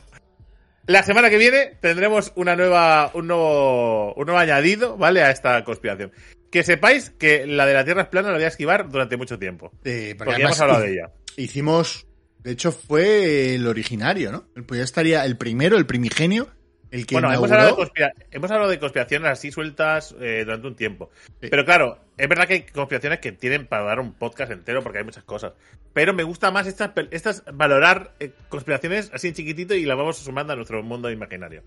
[0.88, 5.22] La semana que viene tendremos una nueva, un nuevo, un nuevo añadido, ¿vale?
[5.22, 6.12] A esta conspiración.
[6.52, 9.38] Que sepáis que la de la Tierra es plana la voy a esquivar durante mucho
[9.40, 9.72] tiempo.
[9.86, 11.12] Eh, porque Porque ya hemos hablado de ella.
[11.38, 12.08] Hicimos,
[12.40, 14.46] de hecho, fue el originario, ¿no?
[14.66, 16.50] Pues ya estaría el primero, el primigenio,
[16.92, 20.68] el que Bueno, hemos hablado, de conspira- hemos hablado de conspiraciones así sueltas eh, durante
[20.68, 21.10] un tiempo.
[21.42, 21.48] Sí.
[21.50, 25.00] Pero claro, es verdad que hay conspiraciones que tienen para dar un podcast entero porque
[25.00, 25.54] hay muchas cosas.
[25.94, 30.18] Pero me gusta más estas, estas valorar eh, conspiraciones así en chiquitito y las vamos
[30.18, 31.64] sumando a nuestro mundo imaginario.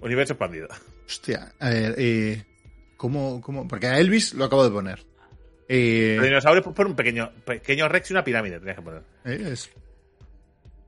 [0.00, 0.68] Universo expandido.
[1.06, 2.44] Hostia, a ver, eh,
[2.96, 3.68] ¿cómo, cómo?
[3.68, 5.00] Porque a Elvis lo acabo de poner.
[5.68, 9.02] Eh, Los dinosaurios por un pequeño, pequeño Rex y una pirámide, tenías que poner.
[9.24, 9.70] es-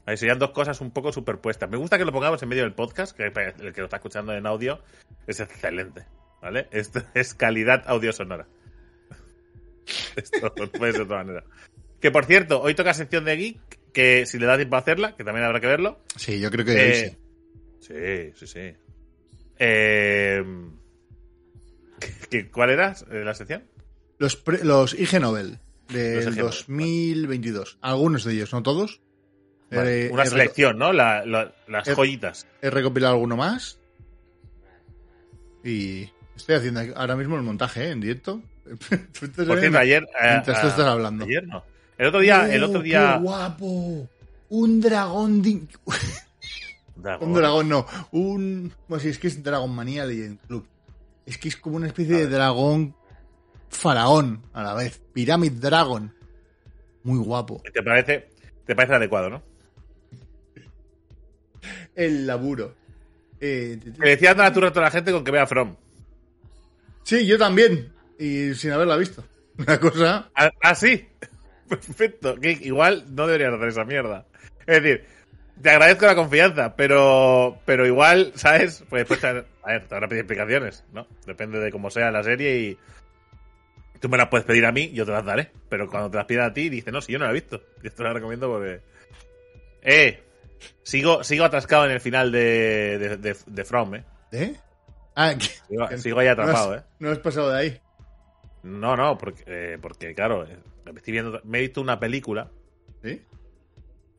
[0.05, 1.71] Ahí serían dos cosas un poco superpuestas.
[1.71, 4.33] Me gusta que lo pongamos en medio del podcast, que el que lo está escuchando
[4.35, 4.83] en audio
[5.27, 6.05] es excelente.
[6.41, 6.67] ¿Vale?
[6.73, 8.49] Esto es calidad audio sonora.
[10.17, 11.45] Esto no puede ser de otra manera.
[12.01, 15.15] Que por cierto, hoy toca sección de Geek, que si le da tiempo a hacerla,
[15.17, 16.01] que también habrá que verlo.
[16.17, 17.19] sí, yo creo que Eh,
[17.81, 18.33] sí.
[18.35, 18.77] sí, sí, sí.
[19.59, 20.43] Eh,
[22.29, 23.65] ¿qué- ¿Cuál era eh, la sección?
[24.19, 27.79] Los, pre- los IG Nobel Los del IG Nobel, 2022.
[27.83, 29.01] Algunos de ellos, no todos.
[29.76, 30.92] Vale, Eh, Una selección, ¿no?
[30.92, 32.46] La- la- las joyitas.
[32.61, 33.78] He recopilado alguno más.
[35.64, 37.90] Y estoy haciendo ahora mismo el montaje, ¿eh?
[37.90, 38.42] En directo.
[39.46, 40.02] Por cierto, ayer.
[40.02, 41.24] eh, mientras tú ah, estás hablando.
[41.24, 41.62] Ayer no.
[41.98, 42.52] El otro día.
[42.52, 43.14] el ¡Oh, otro día.
[43.16, 44.08] ¡Qué guapo!
[44.48, 45.42] Un Dragón.
[47.20, 47.87] Un dragón, no.
[48.12, 48.72] Un.
[48.87, 50.66] Bueno, sí, es que es Dragon Manía Legend Club.
[51.24, 52.94] Es que es como una especie de dragón
[53.70, 55.00] faraón a la vez.
[55.12, 56.14] Pyramid Dragon.
[57.04, 57.62] Muy guapo.
[57.72, 58.28] ¿Te parece,
[58.66, 59.42] te parece adecuado, ¿no?
[61.94, 62.75] El laburo.
[63.40, 65.77] Eh, decía nada tú a toda la gente con que vea From.
[67.03, 67.92] sí, yo también.
[68.18, 69.25] Y sin haberla visto.
[69.59, 70.31] Una cosa.
[70.35, 71.09] Ah, ah, sí.
[71.68, 72.37] Perfecto.
[72.37, 74.27] Que igual no deberías hacer esa mierda.
[74.66, 75.05] Es decir,
[75.61, 78.85] te agradezco la confianza, pero pero igual, ¿sabes?
[78.88, 79.33] Pues después te, a
[79.66, 81.07] ver, te a pedir explicaciones, ¿no?
[81.27, 82.79] Depende de cómo sea la serie y
[84.03, 85.51] tú me las puedes pedir a mí, yo te las daré.
[85.68, 87.62] Pero cuando te las pidan a ti, dices, no, si yo no la he visto.
[87.83, 88.81] Yo te la recomiendo porque...
[89.83, 90.22] Eh,
[90.83, 94.05] sigo, sigo atascado en el final de, de, de, de From, ¿eh?
[94.33, 94.55] ¿Eh?
[95.14, 96.79] Ah, que- Sigo, que sigo ahí atrapado, no ¿eh?
[96.79, 97.81] has, No has pasado de ahí.
[98.62, 102.51] No, no, porque, eh, porque claro, eh, me, estoy viendo, me he visto una película
[103.03, 103.20] ¿Sí?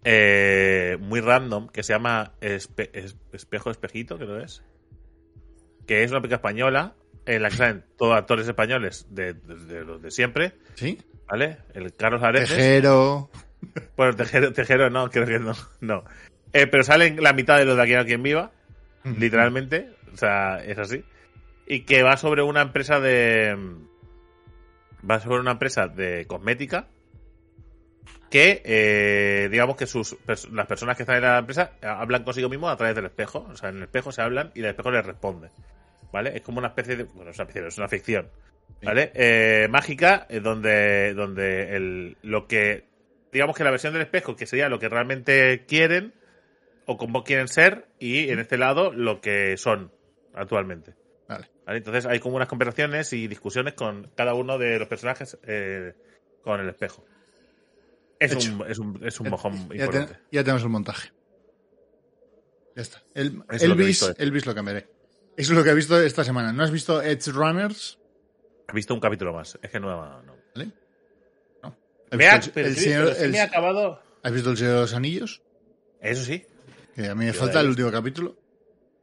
[0.04, 4.64] eh, muy random que se llama Espe- Es- Espejo Espejito, creo que es.
[5.88, 9.34] Que es una película española en la que salen todos actores españoles de
[9.86, 11.02] los de siempre, ¿Sí?
[11.30, 11.58] ¿vale?
[11.74, 12.50] El Carlos Areces.
[12.50, 13.30] Tejero.
[13.96, 15.54] Bueno, Tejero, Tejero no, creo que no.
[15.80, 16.04] no.
[16.54, 18.52] Eh, pero salen la mitad de los de aquí a quien viva,
[19.04, 19.90] literalmente.
[20.14, 21.04] O sea, es así.
[21.66, 23.58] Y que va sobre una empresa de.
[25.10, 26.88] Va sobre una empresa de cosmética.
[28.30, 30.18] Que, eh, digamos que sus
[30.52, 33.48] las personas que están en la empresa eh, hablan consigo mismos a través del espejo.
[33.52, 35.50] O sea, en el espejo se hablan y el espejo les responde.
[36.12, 36.36] ¿Vale?
[36.36, 37.04] Es como una especie de.
[37.06, 38.30] Bueno, es una especie, es una ficción.
[38.82, 39.12] ¿Vale?
[39.14, 42.86] Eh, mágica, eh, donde, donde el, lo que.
[43.32, 46.14] Digamos que la versión del espejo, que sería lo que realmente quieren
[46.86, 49.92] o cómo quieren ser, y en este lado lo que son
[50.34, 50.96] actualmente.
[51.28, 51.50] Vale.
[51.66, 51.78] ¿Vale?
[51.78, 55.94] Entonces hay como unas conversaciones y discusiones con cada uno de los personajes eh,
[56.44, 57.06] con el espejo.
[58.20, 58.54] Es Hecho.
[58.54, 60.18] un, es un, es un mojón Ya, importante.
[60.32, 61.12] ya tenemos el montaje.
[62.76, 63.02] Ya está.
[63.14, 64.16] El- lo Elvis, visto, eh.
[64.18, 64.88] Elvis lo cambiaré.
[65.38, 66.52] Eso es lo que he visto esta semana.
[66.54, 68.00] ¿No has visto Edge Runners?
[68.70, 69.58] He visto un capítulo más.
[69.62, 69.88] Es que no.
[70.24, 70.36] no.
[70.56, 70.72] ¿Vale?
[71.64, 71.76] No.
[72.12, 74.02] ¿Has Me ha, visto pero el, el sí, Señor- el- me ha acabado.
[74.24, 75.42] ¿Has visto El Señor de los Anillos?
[76.02, 76.46] Eso sí.
[76.96, 78.36] Que a mí me falta el último capítulo.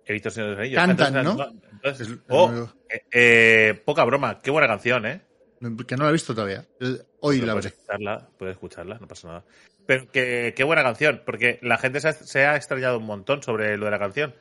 [0.04, 0.96] He visto el Señor de los Anillos.
[0.96, 1.30] Cantan, ¿no?
[1.30, 4.38] entonces- Es- es oh, eh, eh, poca broma.
[4.40, 5.22] Qué buena canción, ¿eh?
[5.86, 6.66] Que no la he visto todavía.
[6.80, 7.76] El- Hoy Pero la puedes veré.
[7.76, 9.44] escucharla, puedes escucharla, no pasa nada.
[9.86, 13.42] Pero que, qué buena canción, porque la gente se ha, se ha extrañado un montón
[13.42, 14.34] sobre lo de la canción.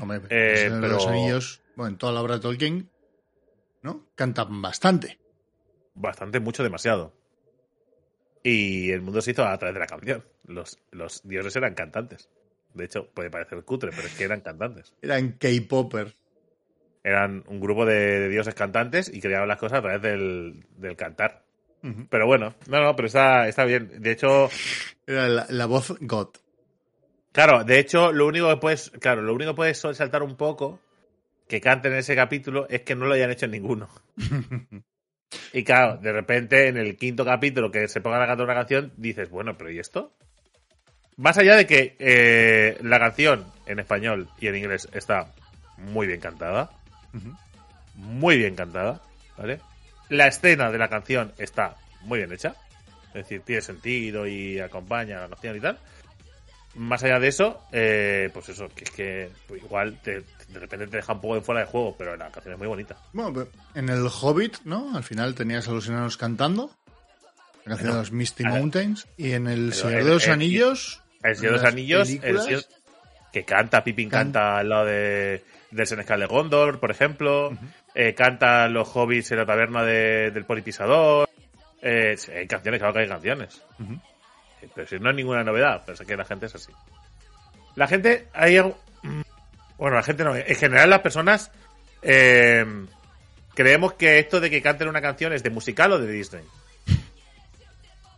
[0.00, 2.90] Hombre, Eh, El Señor de los pero- Anillos, bueno, en toda la obra de Tolkien,
[3.82, 4.06] ¿no?
[4.14, 5.18] Cantan bastante.
[5.94, 7.12] Bastante, mucho, demasiado.
[8.44, 10.24] Y el mundo se hizo a través de la canción.
[10.46, 12.28] Los, los dioses eran cantantes.
[12.74, 14.94] De hecho, puede parecer cutre, pero es que eran cantantes.
[15.02, 16.14] Eran K-Popper.
[17.04, 20.96] Eran un grupo de, de dioses cantantes y creaban las cosas a través del, del
[20.96, 21.42] cantar.
[22.10, 24.00] Pero bueno, no, no, pero está, está bien.
[24.00, 24.48] De hecho,
[25.04, 26.28] Era la, la voz God.
[27.32, 30.78] Claro, de hecho, lo único que puedes, claro, lo único que puedes saltar un poco
[31.48, 33.88] que canten en ese capítulo es que no lo hayan hecho en ninguno.
[35.52, 38.92] Y claro, de repente en el quinto capítulo que se pongan a cantar una canción,
[38.96, 40.14] dices, bueno, pero ¿y esto?
[41.16, 45.32] Más allá de que eh, la canción en español y en inglés está
[45.76, 46.70] muy bien cantada,
[47.94, 49.00] muy bien cantada,
[49.36, 49.60] ¿vale?
[50.08, 52.54] La escena de la canción está muy bien hecha,
[53.08, 55.78] es decir, tiene sentido y acompaña a la canción y tal.
[56.74, 60.86] Más allá de eso, eh, pues eso, que es que pues igual te- de repente
[60.86, 62.96] te deja un poco de fuera de juego, pero la canción es muy bonita.
[63.12, 64.96] Bueno, pero en el Hobbit, ¿no?
[64.96, 66.70] Al final tenías a los enanos cantando.
[67.66, 68.58] La canción de los Misty a ver.
[68.60, 69.06] Mountains.
[69.18, 71.01] Y en el Señor de los Anillos.
[71.22, 72.64] El Señor de los Anillos, el Señor-
[73.32, 77.56] que canta, Pippin Can- canta al lado de, del Senescal de Gondor, por ejemplo.
[77.94, 81.28] Eh, cantan los hobbits en la taberna de- del Polipisador.
[81.80, 83.62] Eh, hay canciones, claro que hay canciones.
[84.74, 86.72] Pero si no es ninguna novedad, pero es que la gente es así.
[87.74, 89.22] La gente, hay algo- mm,
[89.78, 90.36] Bueno, la gente no.
[90.36, 91.50] En general, las personas
[92.02, 92.64] eh,
[93.54, 96.44] creemos que esto de que canten una canción es de musical o de Disney.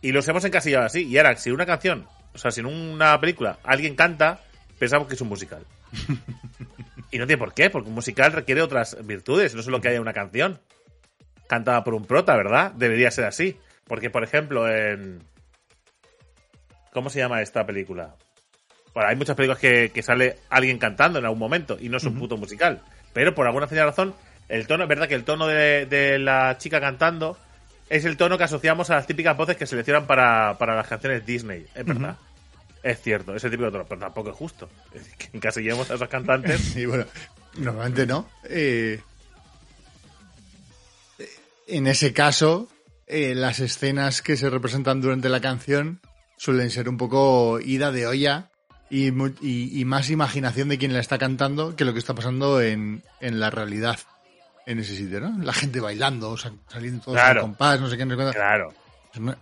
[0.01, 1.07] Y los hemos encasillado así.
[1.07, 4.41] Y ahora, si una canción, o sea, si en una película alguien canta,
[4.77, 5.65] pensamos que es un musical.
[7.11, 10.01] y no tiene por qué, porque un musical requiere otras virtudes, no solo que haya
[10.01, 10.59] una canción
[11.47, 12.71] cantada por un prota, ¿verdad?
[12.73, 13.57] Debería ser así.
[13.85, 15.23] Porque, por ejemplo, en.
[16.91, 18.15] ¿Cómo se llama esta película?
[18.93, 22.03] Bueno, hay muchas películas que, que sale alguien cantando en algún momento y no es
[22.05, 22.81] un puto musical.
[23.13, 24.15] Pero por alguna extraña razón,
[24.47, 27.37] el tono, es verdad que el tono de, de la chica cantando
[27.89, 31.25] es el tono que asociamos a las típicas voces que seleccionan para, para las canciones
[31.25, 31.65] Disney.
[31.75, 32.17] Es verdad.
[32.83, 34.69] Es cierto, ese tipo de tono, pero tampoco es justo.
[34.93, 36.75] Es que encasillemos a esos cantantes.
[36.75, 37.05] Y bueno,
[37.57, 38.29] normalmente no.
[38.49, 38.99] Eh,
[41.67, 42.67] en ese caso,
[43.07, 45.99] eh, las escenas que se representan durante la canción
[46.37, 48.49] suelen ser un poco ida de olla
[48.89, 53.03] y- y más imaginación de quien la está cantando que lo que está pasando en,
[53.19, 53.99] en la realidad
[54.65, 55.43] en ese sitio, ¿no?
[55.43, 57.41] La gente bailando, saliendo todos Claro.
[57.41, 58.33] al compás, no sé qué, no sé.
[58.35, 58.73] Claro.
[59.11, 59.35] Eso no,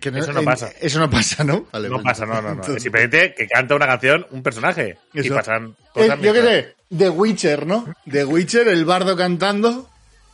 [0.00, 0.70] que Eso no en- pasa.
[0.80, 1.66] Eso no pasa, ¿no?
[1.72, 2.48] Vale, No pues- pasa, no, no, no.
[2.50, 4.96] entonces- simplemente que canta una canción un personaje.
[5.12, 6.20] Y pasan Eh, cosas.
[6.20, 7.92] yo qué sé, The Witcher, ¿no?
[8.10, 9.88] The Witcher, el bardo cantando.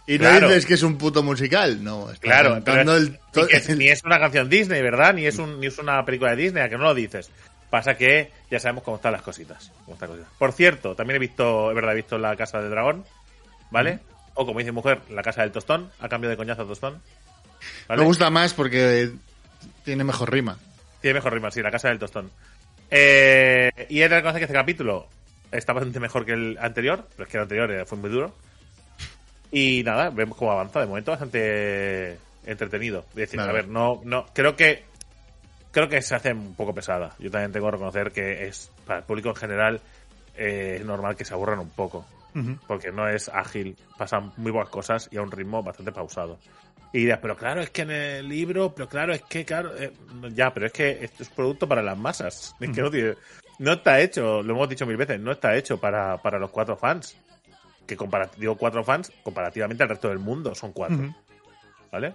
[0.09, 0.49] Y no Claro.
[0.49, 2.11] dices que es un puto musical, no.
[2.13, 3.19] Está Claro, cantando el,
[3.51, 5.13] es, ni es una canción Disney, ¿verdad?
[5.15, 7.29] Ni es, un, ni es una película de Disney, a que no lo dices.
[7.71, 9.73] Pasa que ya sabemos cómo están las cositas.
[9.85, 10.39] cómo están las cositas.
[10.39, 13.05] Por cierto, también he visto, es verdad, he visto La Casa del Dragón,
[13.71, 14.01] ¿vale?
[14.35, 17.01] O como dice mujer, La Casa del Tostón, a cambio de coñazo tostón.
[17.89, 18.03] ¿Vale?
[18.03, 19.13] Me gusta más porque
[19.85, 20.59] tiene mejor rima.
[21.01, 22.31] Tiene mejor rima, sí, La Casa del Tostón.
[22.91, 25.09] Eh, y de reconocer que este capítulo
[25.51, 28.35] está bastante mejor que el anterior, pero es que el anterior eh, fue muy duro.
[29.51, 30.81] Y nada, vemos cómo avanza.
[30.81, 33.07] De momento bastante entretenido.
[33.11, 33.51] Es decir, Vale.
[33.51, 34.85] a ver, no, no, creo que
[35.71, 37.15] creo que se hace un poco pesada.
[37.19, 39.81] Yo también tengo que reconocer que es para el público en general
[40.37, 42.07] eh, es normal que se aburran un poco,
[42.67, 46.39] porque no es ágil, pasan muy buenas cosas y a un ritmo bastante pausado.
[46.93, 49.93] Y dirás, pero claro, es que en el libro, pero claro, es que, claro, eh,
[50.33, 52.55] ya, pero es que esto es producto para las masas.
[52.61, 53.15] Es que no, tiene-
[53.59, 56.77] no está hecho, lo hemos dicho mil veces, no está hecho para, para los cuatro
[56.77, 57.17] fans.
[57.87, 57.97] Que
[58.39, 60.97] digo cuatro fans, comparativamente al resto del mundo, son cuatro.
[61.93, 62.15] ¿Vale?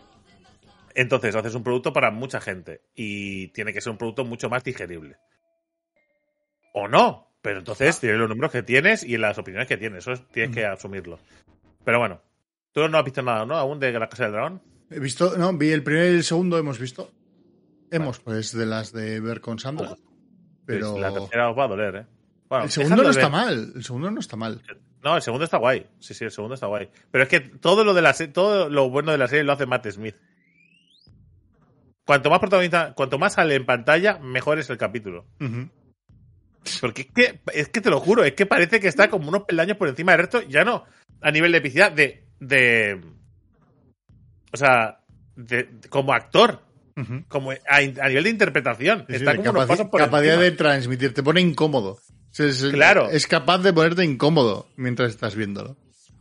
[0.95, 4.63] Entonces haces un producto para mucha gente y tiene que ser un producto mucho más
[4.63, 5.15] digerible.
[6.73, 10.11] O no, pero entonces tienes los números que tienes y las opiniones que tienes, eso
[10.13, 11.19] es- tienes que asumirlo.
[11.83, 12.21] Pero bueno,
[12.71, 13.55] tú no has visto nada, ¿no?
[13.55, 14.61] Aún de la Casa del Dragón.
[14.89, 17.11] He visto, no, vi el primero y el segundo, hemos visto.
[17.89, 19.95] Hemos, pues, de las de ver con Sandra.
[20.65, 22.05] Pero Pues La tercera os va a doler, ¿eh?
[22.47, 23.31] Bueno, el segundo no está ver.
[23.31, 23.71] mal.
[23.75, 24.61] El segundo no está mal.
[25.03, 25.87] No, el segundo está guay.
[25.99, 26.89] Sí, sí, el segundo está guay.
[27.09, 29.65] Pero es que todo lo de la todo lo bueno de la serie lo hace
[29.65, 30.15] Matt Smith.
[32.05, 35.25] Cuanto más protagonista, cuanto más sale en pantalla, mejor es el capítulo.
[36.79, 39.43] Porque es que, es que te lo juro, es que parece que está como unos
[39.43, 40.85] peldaños por encima del resto, ya no
[41.21, 42.23] a nivel de epicidad, de.
[42.39, 43.01] de
[44.51, 44.99] o sea,
[45.35, 46.61] de, de- como actor,
[47.29, 49.05] como a, a nivel de interpretación.
[49.09, 50.43] Sí, está de como unos pasos por capacidad encima.
[50.51, 51.99] de transmitir, te pone incómodo.
[52.37, 53.09] Es, Claro.
[53.09, 55.77] Es capaz de ponerte incómodo mientras estás viéndolo.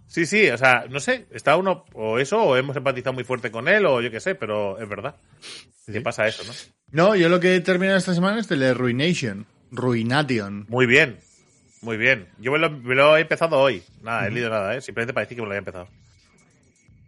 [0.06, 3.52] Sí, sí, o sea, no sé, está uno, o eso, o hemos empatizado muy fuerte
[3.52, 5.14] con él, o yo qué sé, pero es verdad.
[5.86, 5.92] Sí.
[5.92, 6.52] ¿Qué pasa eso, no?
[6.90, 9.46] No, yo lo que he terminado esta semana es The Ruination.
[9.70, 10.66] Ruination.
[10.68, 11.18] Muy bien,
[11.82, 12.28] muy bien.
[12.38, 13.82] Yo me lo, me lo he empezado hoy.
[14.02, 14.80] Nada, he leído nada, ¿eh?
[14.80, 15.88] Simplemente para decir que me lo había empezado.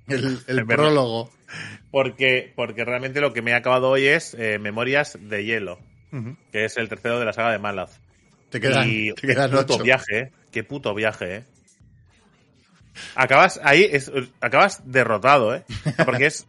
[0.09, 1.31] El, prólogo.
[1.91, 5.79] Porque, porque realmente lo que me he acabado hoy es eh, Memorias de Hielo,
[6.51, 8.01] que es el tercero de la saga de Malaz.
[8.51, 9.85] Te quedan, y te quedan qué puto ocho.
[9.85, 10.33] viaje, ¿eh?
[10.51, 11.45] Qué puto viaje, ¿eh?
[13.15, 15.65] Acabas ahí, es- acabas derrotado, ¿eh?
[16.05, 16.47] Porque es...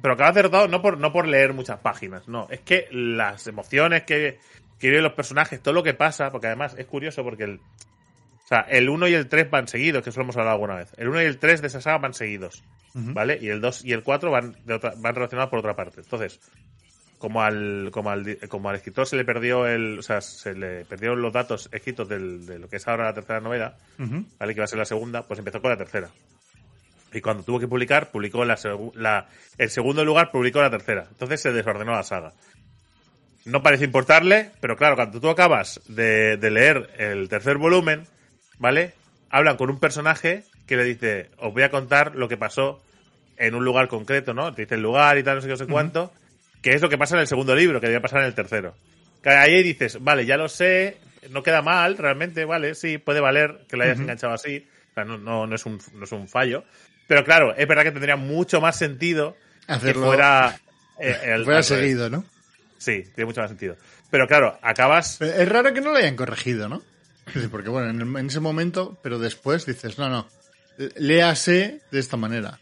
[0.00, 2.46] Pero acabas derrotado no por, no por leer muchas páginas, no.
[2.50, 4.38] Es que las emociones que,
[4.80, 7.56] viven los personajes, todo lo que pasa, porque además es curioso porque el...
[8.44, 10.76] O sea, el 1 y el 3 van seguidos, que eso lo hemos hablado alguna
[10.76, 10.92] vez.
[10.98, 12.62] El 1 y el 3 de esa saga van seguidos.
[13.12, 13.38] ¿vale?
[13.42, 16.00] Y el 2 y el 4 van, de otra- van relacionados por otra parte.
[16.00, 16.38] Entonces,
[17.18, 20.84] como al, como al, como al escritor se le perdió el, o sea, se le
[20.84, 23.76] perdieron los datos escritos del- de lo que es ahora la tercera novela.
[24.38, 24.54] ¿vale?
[24.54, 26.08] Que va a ser la segunda, pues empezó con la tercera.
[27.12, 28.56] Y cuando tuvo que publicar, publicó la,
[28.94, 31.06] la el segundo lugar, publicó la tercera.
[31.10, 32.32] Entonces se desordenó la saga.
[33.46, 38.04] No parece importarle, pero claro, cuando tú acabas de, de leer el tercer volumen,
[38.58, 38.92] ¿vale?
[39.30, 42.82] Hablan con un personaje que le dice, os voy a contar lo que pasó
[43.38, 44.52] en un lugar concreto, ¿no?
[44.54, 46.12] Te dice el lugar y tal, no sé qué, no sé cuánto,
[46.60, 48.74] que es lo que pasa en el segundo libro, que debía pasar en el tercero.
[49.24, 50.96] Ahí dices, vale, ya lo sé,
[51.30, 55.04] no queda mal, realmente, vale, sí, puede valer que lo hayas enganchado así, o sea,
[55.04, 56.64] no, no, no, es un, no es un fallo.
[57.06, 59.36] Pero claro, es verdad que tendría mucho más sentido
[59.68, 60.58] Hacerlo- que fuera...
[61.00, 62.24] eh, el- Fuera seguido, ¿no?
[62.78, 63.76] Sí, tiene mucho más sentido.
[64.10, 65.16] Pero claro, acabas...
[65.18, 66.82] Pero Es raro que no lo hayan corregido, ¿no?
[67.50, 70.28] Porque bueno, en, el- en ese momento, pero después dices, no, no,
[70.96, 72.58] léase de esta manera.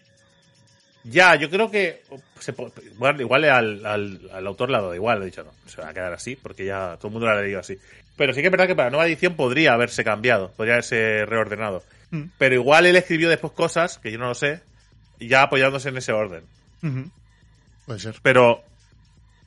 [1.04, 2.02] Ya, yo creo que
[2.40, 2.54] se
[2.94, 5.90] igual, igual al, al, al autor le ha dado igual, he dicho no, se va
[5.90, 7.78] a quedar así, porque ya todo el mundo lo ha leído así.
[8.16, 11.26] Pero sí que es verdad que para la nueva edición podría haberse cambiado, podría haberse
[11.26, 11.82] reordenado.
[12.10, 12.22] Mm.
[12.38, 14.62] Pero igual él escribió después cosas, que yo no lo sé,
[15.20, 16.44] ya apoyándose en ese orden.
[17.84, 18.14] Puede ser.
[18.22, 18.62] Pero,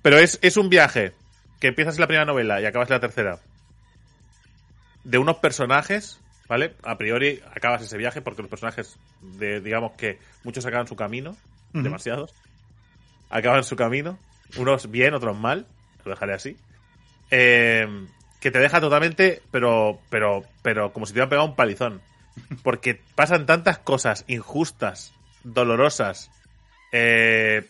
[0.01, 1.13] pero es, es un viaje
[1.59, 3.39] que empiezas en la primera novela y acabas en la tercera.
[5.03, 6.73] De unos personajes, ¿vale?
[6.83, 11.31] A priori acabas ese viaje porque los personajes, de, digamos que muchos acaban su camino,
[11.73, 11.83] Ujú.
[11.83, 12.33] demasiados.
[13.29, 14.17] Acaban su camino,
[14.55, 15.65] unos bien, otros mal,
[16.05, 16.57] lo dejaré así.
[17.31, 17.87] Eh,
[18.39, 22.01] que te deja totalmente, pero, pero, pero como si te hubieran pegado un palizón.
[22.63, 26.29] Porque pasan tantas cosas injustas, dolorosas.
[26.91, 27.67] eh,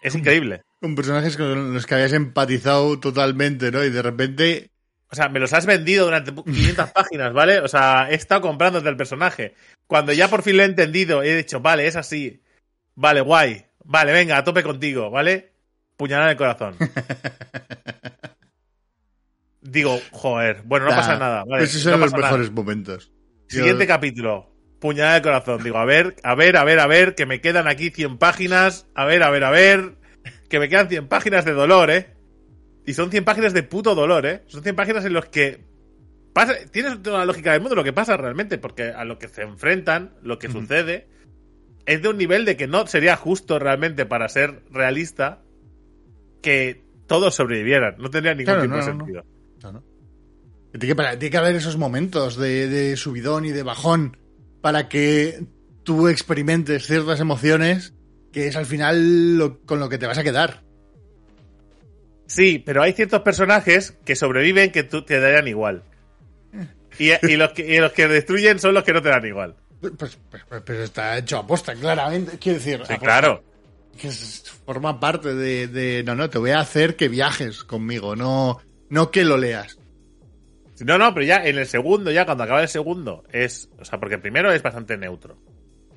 [0.00, 0.62] es increíble.
[0.82, 3.84] Con personajes con los que habías empatizado totalmente, ¿no?
[3.84, 4.70] Y de repente,
[5.10, 7.60] O sea, me los has vendido durante 500 páginas, ¿vale?
[7.60, 9.54] O sea, he estado comprándote el personaje.
[9.86, 12.42] Cuando ya por fin lo he entendido, he dicho, vale, es así.
[12.96, 13.64] Vale, guay.
[13.84, 15.52] Vale, venga, a tope contigo, ¿vale?
[15.96, 16.76] Puñalada en el corazón.
[19.60, 21.44] Digo, joder, bueno, no pasa nada.
[21.44, 22.24] Vale, esos son no los nada.
[22.24, 23.12] mejores momentos.
[23.48, 24.48] Siguiente Yo- capítulo.
[24.80, 25.62] Puñalada de corazón.
[25.62, 28.88] Digo, a ver, a ver, a ver, a ver, que me quedan aquí 100 páginas.
[28.96, 29.94] A ver, a ver, a ver.
[30.52, 32.08] Que me quedan 100 páginas de dolor, ¿eh?
[32.84, 34.42] Y son 100 páginas de puto dolor, ¿eh?
[34.48, 35.64] Son 100 páginas en los que...
[36.34, 39.28] Pasa, tienes toda la lógica del mundo lo que pasa realmente, porque a lo que
[39.28, 41.08] se enfrentan, lo que sucede,
[41.86, 45.40] es de un nivel de que no sería justo realmente para ser realista
[46.42, 47.94] que todos sobrevivieran.
[47.96, 49.24] No tendría ningún Claro, tipo no, de sentido.
[49.62, 49.84] No, no.
[50.72, 54.18] Tiene que, para- tiene que haber esos momentos de, de subidón y de bajón
[54.60, 55.46] para que
[55.82, 57.94] tú experimentes ciertas emociones
[58.32, 60.62] que es al final lo- con lo que te vas a quedar.
[62.26, 65.82] Sí, pero hay ciertos personajes que sobreviven que tú te darían igual.
[66.98, 69.56] Y, y los que, y los que destruyen son los que no te dan igual.
[69.80, 70.18] Pues, pues-
[70.48, 72.38] pues- pero está hecho aposta, claramente.
[72.38, 73.44] Quiero decir, Sí, aposta, claro.
[74.00, 78.60] que forma parte de, de- No, no, te voy a hacer que viajes conmigo, no,
[78.88, 79.78] no que lo leas.
[80.80, 83.68] No, no, pero ya en el segundo, ya cuando acaba el segundo, es.
[83.78, 85.36] O sea, porque el primero es bastante neutro.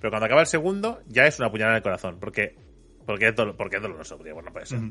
[0.05, 2.17] Pero cuando acaba el segundo, ya es una puñalada en el corazón.
[2.19, 2.55] Porque,
[3.07, 4.17] porque, es, dolo- porque es doloroso.
[4.17, 4.77] Porque, bueno, puede ser.
[4.77, 4.89] Ujú.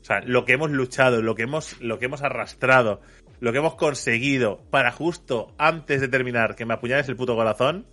[0.00, 3.00] O sea, lo que hemos luchado, lo que hemos, lo que hemos arrastrado,
[3.40, 7.88] lo que hemos conseguido para justo antes de terminar que me apuñales el puto corazón,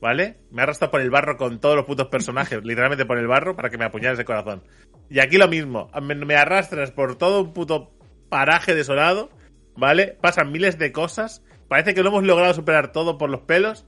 [0.00, 0.38] ¿vale?
[0.52, 3.56] Me he arrastrado por el barro con todos los putos personajes, literalmente por el barro,
[3.56, 4.62] para que me apuñales el corazón.
[5.10, 7.90] Y aquí lo mismo, me, me arrastras por todo un puto
[8.28, 9.28] paraje desolado,
[9.76, 10.16] ¿vale?
[10.20, 13.86] Pasan miles de cosas, parece que lo hemos logrado superar todo por los pelos,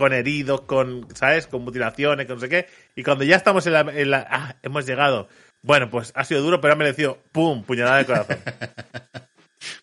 [0.00, 1.46] con heridos, con, ¿sabes?
[1.46, 2.66] Con mutilaciones, con no sé qué.
[2.96, 5.28] Y cuando ya estamos en la, en la- ah, hemos llegado.
[5.60, 7.62] Bueno, pues ha sido duro, pero ha merecido, ¡pum!
[7.64, 8.38] Puñalada de corazón.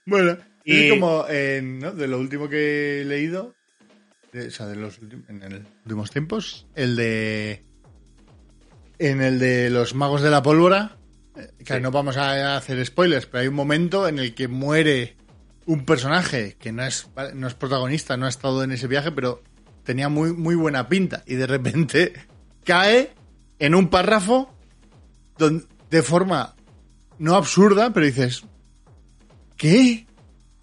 [0.07, 1.91] Bueno, y Y- como en, ¿no?
[1.91, 3.53] de lo último que he leído,
[4.33, 7.63] de- o sea, de los últimos, en el últimos tiempos, el de.
[8.97, 10.97] En el de los magos de la pólvora,
[11.35, 11.79] eh, que Sí.
[11.81, 15.15] no vamos a hacer spoilers, pero hay un momento en el que muere
[15.67, 19.43] un personaje que no es, no es protagonista, no ha estado en ese viaje, pero
[19.87, 21.23] tenía muy, muy buena pinta.
[21.25, 22.13] Y de repente
[22.65, 23.13] cae
[23.57, 24.53] en un párrafo
[25.37, 26.53] don- de forma
[27.17, 28.43] no absurda, pero dices,
[29.55, 30.05] ¿qué?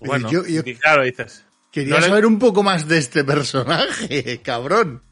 [0.00, 1.44] Bueno, Yo- yo- y claro, dices.
[1.72, 5.02] Quería no le- saber un poco más de este personaje, cabrón.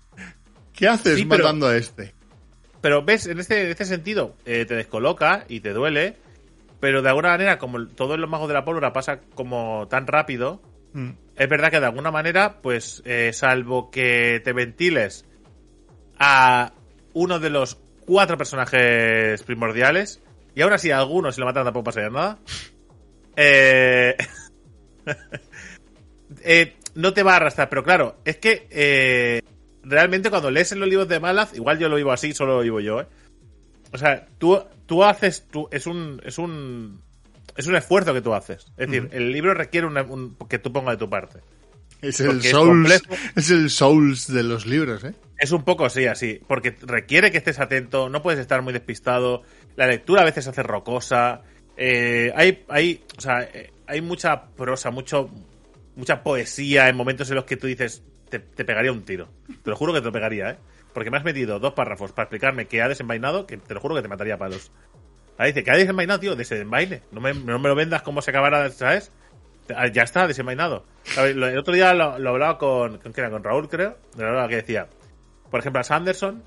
[0.74, 2.14] ¿Qué haces Sí, pero- matando a este?
[2.80, 6.16] Pero ves, en este, en este sentido, eh, te descoloca y te duele,
[6.80, 10.06] pero de alguna manera, como todo en los magos de la pólvora pasa como tan
[10.06, 10.60] rápido,
[10.92, 11.10] Mm.
[11.42, 15.24] Es verdad que de alguna manera, pues, eh, salvo que te ventiles
[16.18, 16.72] a
[17.14, 20.20] uno de los cuatro personajes primordiales,
[20.54, 22.38] y aún así a algunos si lo matan tampoco pasaría nada,
[23.36, 24.16] eh,
[26.42, 27.68] eh, no te va a arrastrar.
[27.68, 29.42] Pero claro, es que eh,
[29.82, 32.62] realmente cuando lees en los libros de Malaz, igual yo lo vivo así, solo lo
[32.62, 33.04] vivo yo.
[33.92, 37.02] O sea, tú, tú haces, tú, es un, es un,
[37.56, 38.66] es un esfuerzo que tú haces.
[38.76, 41.40] Es decir, el libro requiere una- un- que tú pongas de tu parte.
[42.00, 43.02] Es el, es Souls,
[43.36, 45.14] es el Souls de los libros, ¿eh?
[45.38, 49.42] Es un poco así, así, porque requiere que estés atento, no puedes estar muy despistado,
[49.76, 51.42] la lectura a veces se hace rocosa,
[51.76, 55.30] eh, hay, hay, o sea, eh, hay mucha prosa, mucho,
[55.96, 59.28] mucha poesía en momentos en los que tú dices, te, te pegaría un tiro.
[59.62, 60.56] Te lo juro que te lo pegaría, ¿eh?
[60.94, 63.94] Porque me has metido dos párrafos para explicarme que ha desenvainado, que te lo juro
[63.94, 64.70] que te mataría a palos.
[65.38, 67.02] Ahí dice, que ha desenvainado, tío, desenvaine.
[67.10, 69.10] No me, no me lo vendas como se acabará, ¿sabes?
[69.74, 70.84] Ah, Ya está, desenvainado.
[71.16, 73.96] El otro día lo, lo hablaba con, ¿con, con Raúl, creo.
[74.16, 74.88] De la que decía,
[75.50, 76.42] por ejemplo, a Sanderson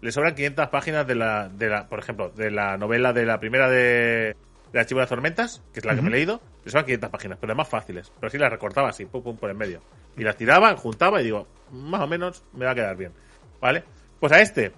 [0.00, 3.38] le sobran 500 páginas de la, de la, por ejemplo, de la novela de la
[3.38, 4.34] primera de,
[4.72, 7.38] de Archivo de las Tormentas, que es la que me he leído, Son 500 páginas,
[7.40, 8.10] pero más fáciles.
[8.18, 9.82] Pero sí las recortaba así, pum, pum, por en medio.
[10.16, 13.12] Y las tiraba, juntaba y digo, más o menos me va a quedar bien.
[13.60, 13.84] ¿Vale?
[14.18, 14.72] Pues a este,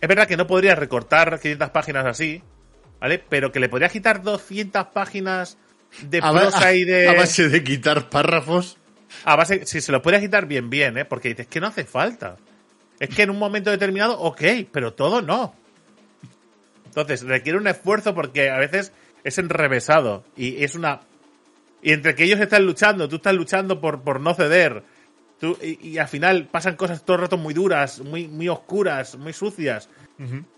[0.00, 2.42] es verdad que no podría recortar 500 páginas así,
[3.00, 3.18] ¿vale?
[3.18, 5.58] Pero que le podría quitar 200 páginas
[6.02, 7.08] de prosa y de...
[7.08, 8.76] A base de quitar párrafos.
[9.24, 11.04] A base, si se lo puede quitar bien, bien, ¿eh?
[11.04, 12.36] Porque dices que no hace falta.
[12.98, 15.54] Es que en un momento determinado, ok, pero todo no.
[16.84, 18.92] Entonces, requiere un esfuerzo porque a veces
[19.24, 21.00] es enrevesado y es una...
[21.82, 24.82] Y entre que ellos están luchando, tú estás luchando por, por no ceder,
[25.38, 29.32] tú, y, al final pasan cosas todo el rato muy duras, muy, muy oscuras, muy
[29.32, 29.88] sucias.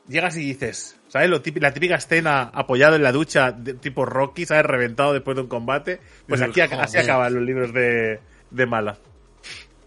[0.09, 1.31] Llegas y dices, ¿sabes?
[1.31, 4.67] Lo la típica escena apoyado en la ducha, de, tipo Rocky, ¿sabes?
[4.67, 6.01] Reventado después de un combate.
[6.27, 8.19] Pues aquí así acaban los libros de,
[8.51, 8.99] de Mala.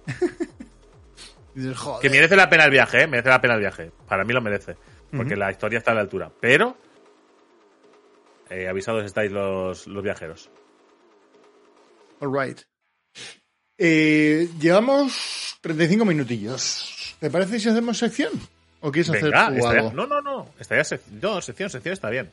[2.01, 3.07] que merece la pena el viaje, ¿eh?
[3.07, 3.91] Merece la pena el viaje.
[4.07, 4.77] Para mí lo merece.
[5.11, 6.31] Porque la historia está a la altura.
[6.39, 6.77] Pero
[8.49, 10.49] eh, avisados estáis los, los viajeros.
[12.21, 12.61] Alright.
[13.77, 17.15] Eh, llevamos 35 minutillos.
[17.19, 18.31] ¿Te parece si hacemos sección?
[18.81, 19.91] ¿O quieres hacer algo?
[19.93, 20.49] No, no, no.
[20.59, 20.83] Estaría
[21.21, 22.29] no, sección, sección está bien.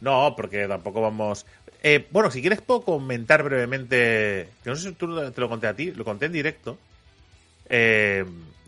[0.00, 1.46] No, porque tampoco vamos.
[1.82, 4.48] Eh, bueno, si quieres puedo comentar brevemente.
[4.62, 6.78] Que no sé si tú te lo conté a ti, lo conté en directo.
[7.68, 8.24] Eh,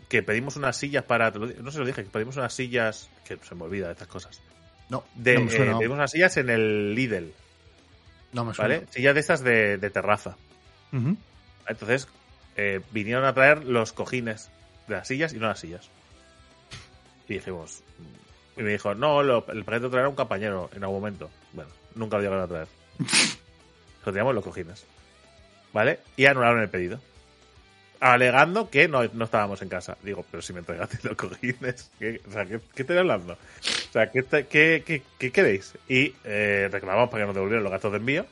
[0.09, 1.31] que pedimos unas sillas para.
[1.31, 3.09] No sé lo dije, que pedimos unas sillas.
[3.25, 4.41] Que se me olvida de estas cosas.
[4.89, 5.71] No, de, no me suena.
[5.73, 7.33] Eh, pedimos unas sillas en el Lidl.
[8.33, 8.75] No me suena.
[8.75, 8.87] ¿Vale?
[8.89, 10.37] Sillas de estas de, terraza.
[11.67, 12.07] Entonces,
[12.55, 14.49] eh, vinieron a traer los cojines
[14.87, 15.89] de las sillas y no las sillas.
[17.27, 17.83] Y dijimos.
[18.55, 21.29] Y me dijo, no, el paquete lo traerá un compañero en algún momento.
[21.53, 22.67] Bueno, nunca lo llegaron a traer.
[24.05, 24.85] lo teníamos los cojines.
[25.73, 25.99] ¿Vale?
[26.15, 26.99] Y anularon el pedido
[27.99, 29.97] alegando que no, no, estábamos en casa.
[30.03, 33.33] Digo, pero si me entregaste los cojines, ¿qué, o sea, ¿qué, estoy hablando?
[33.33, 35.73] O sea, ¿qué, qué, qué queréis?
[35.87, 38.25] Y eh, reclamamos para que nos devolvieran los gastos de envío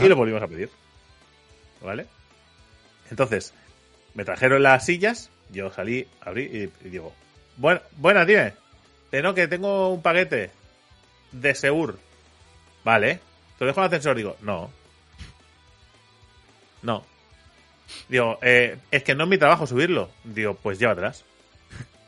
[0.00, 0.70] y lo volvimos a pedir.
[1.80, 2.06] ¿Vale?
[3.10, 3.52] Entonces,
[4.14, 7.12] me trajeron las sillas, yo salí, abrí y, digo,
[7.62, 8.54] bueno, buena, dime.
[9.12, 10.50] no, que tengo un paquete
[11.30, 11.96] de Seur.
[12.82, 13.20] Vale.
[13.56, 14.16] Te lo dejo en el ascensor.
[14.16, 14.68] Digo, no.
[16.82, 17.06] No.
[18.08, 20.10] Digo, eh, es que no es mi trabajo subirlo.
[20.24, 21.24] Digo, pues llévatelas.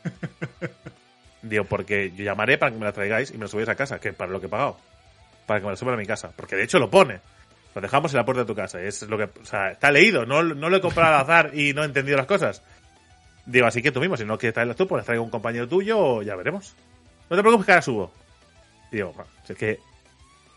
[1.41, 4.01] Digo, porque yo llamaré para que me la traigáis y me la subáis a casa,
[4.01, 4.77] que para lo que he pagado.
[5.45, 6.33] Para que me la suban a mi casa.
[6.35, 7.21] Porque de hecho lo pone.
[7.73, 8.81] Lo dejamos en la puerta de tu casa.
[8.81, 10.25] Es lo que, o sea, está leído.
[10.25, 12.61] No, no lo he comprado al azar y no he entendido las cosas.
[13.45, 15.99] Digo, así que tú mismo, si no quieres traerlas tú, pues traigo un compañero tuyo
[15.99, 16.75] o ya veremos.
[17.29, 18.11] No te preocupes que ahora subo.
[18.91, 19.13] digo,
[19.47, 19.79] es que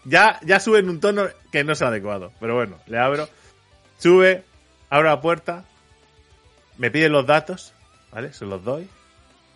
[0.04, 2.32] ya, ya sube en un tono que no es adecuado.
[2.40, 3.28] Pero bueno, le abro.
[3.98, 4.44] Sube,
[4.88, 5.64] abro la puerta,
[6.78, 7.74] me piden los datos,
[8.12, 8.32] ¿vale?
[8.32, 8.88] Se los doy.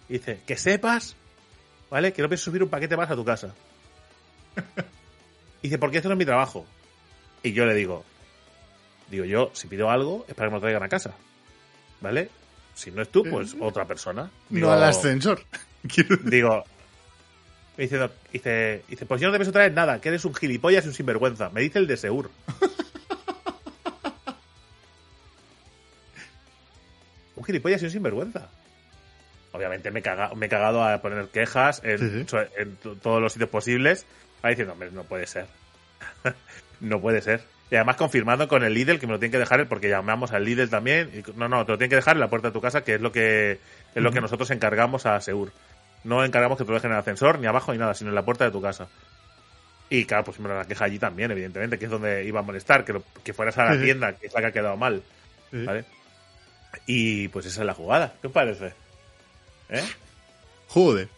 [0.09, 1.17] Y dice, que sepas,
[1.91, 2.13] ¿vale?
[2.13, 3.55] Que no pienso subir un paquete más a tu casa.
[5.63, 6.67] y dice, porque esto no es mi trabajo.
[7.43, 8.05] Y yo le digo,
[9.11, 11.15] digo yo, si pido algo, es para que me lo traigan a casa.
[12.01, 12.29] ¿Vale?
[12.75, 14.31] Si no es tú, pues otra persona.
[14.51, 15.43] no al ascensor.
[16.25, 16.65] digo,
[17.77, 20.95] dice, dice, dice, pues yo no debes traer nada, que eres un gilipollas y un
[20.95, 21.51] sinvergüenza.
[21.51, 22.31] Me dice el de Seur.
[27.37, 28.49] un gilipollas y un sinvergüenza.
[29.53, 30.03] Obviamente me,
[30.37, 34.07] me he cagado a poner quejas en, todos los sitios posibles.
[34.45, 35.47] Va diciendo, hombre, no puede ser.
[36.81, 37.43] no puede ser.
[37.73, 40.45] Y además confirmando con el Lidl que me lo tienen que dejar, porque llamamos al
[40.45, 41.11] Lidl también.
[41.15, 42.97] Y, no, no, te lo tienen que dejar en la puerta de tu casa, que
[42.97, 43.53] es lo que
[43.95, 45.53] es lo que nosotros encargamos a Seur.
[46.05, 48.15] No encargamos que te lo dejen en el ascensor, ni abajo, ni nada, sino en
[48.15, 48.89] la puerta de tu casa.
[49.89, 52.85] Y claro, pues me la queja allí también, evidentemente, que es donde iba a molestar,
[52.85, 55.03] que, que fueras a la tienda, que es la que ha quedado mal.
[55.51, 55.87] ¿Vale?
[56.85, 58.13] Y pues esa es la jugada.
[58.21, 58.75] ¿Qué parece?
[59.71, 59.83] ¿Eh?
[60.69, 61.09] Joder.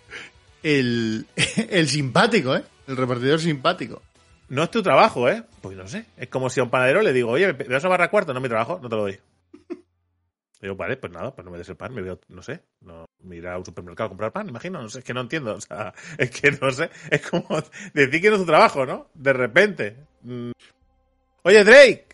[0.62, 1.26] El,
[1.68, 2.62] el simpático, ¿eh?
[2.86, 4.02] El repartidor simpático.
[4.54, 5.42] No es tu trabajo, ¿eh?
[5.60, 6.06] Pues no sé.
[6.16, 8.32] Es como si a un panadero le digo, oye, ¿me vas a barra cuarto?
[8.32, 9.18] No mi trabajo, no te lo doy.
[10.62, 13.04] Digo, vale, pues nada, pues no me des el pan, me veo, no sé, no,
[13.24, 15.60] me a un supermercado a comprar pan, imagino, no sé, es que no entiendo, o
[15.60, 17.48] sea, es que no sé, es como
[17.94, 19.08] decir que no es tu trabajo, ¿no?
[19.12, 19.96] De repente.
[20.22, 20.52] Mm.
[21.42, 22.06] Oye, Drake,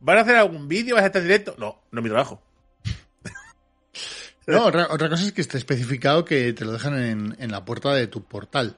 [0.00, 0.96] ¿van a hacer algún vídeo?
[0.96, 1.54] ¿Vas a estar directo?
[1.58, 2.42] No, no es mi trabajo.
[4.46, 8.08] No, otra, cosa es que esté especificado que te lo dejan en, la puerta de
[8.08, 8.76] tu portal.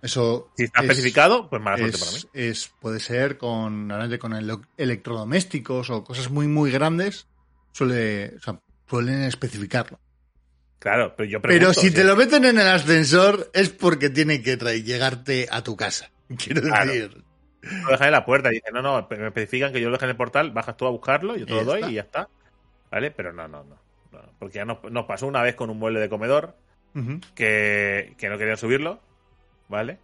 [0.00, 0.50] Eso.
[0.56, 2.18] Si está especificado, pues mala suerte para mí.
[2.32, 7.26] Es, puede ser con, con electrodomésticos o cosas muy, muy grandes.
[7.72, 8.34] Suele,
[8.88, 9.98] suelen especificarlo.
[10.78, 14.42] Claro, pero yo pregunto, Pero si te lo meten en el ascensor es porque tiene
[14.42, 16.10] que llegarte a tu casa.
[16.38, 17.24] Quiero decir.
[17.60, 20.04] Lo dejan en la puerta y dicen, no, no, me especifican que yo lo deje
[20.04, 22.28] en el portal, bajas tú a buscarlo, yo te lo doy y ya está.
[22.90, 23.10] ¿Vale?
[23.10, 23.88] Pero no, no, no
[24.38, 26.56] porque ya nos, pasó una vez con un mueble de comedor
[27.34, 29.00] que, no querían subirlo,
[29.68, 29.98] ¿vale?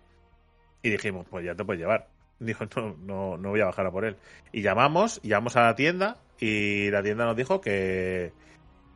[0.83, 2.09] Y dijimos, pues ya te puedes llevar.
[2.39, 4.17] Dijo, no, no, no voy a bajar a por él.
[4.53, 8.33] Y llamamos, llamamos a la tienda y la tienda nos dijo que,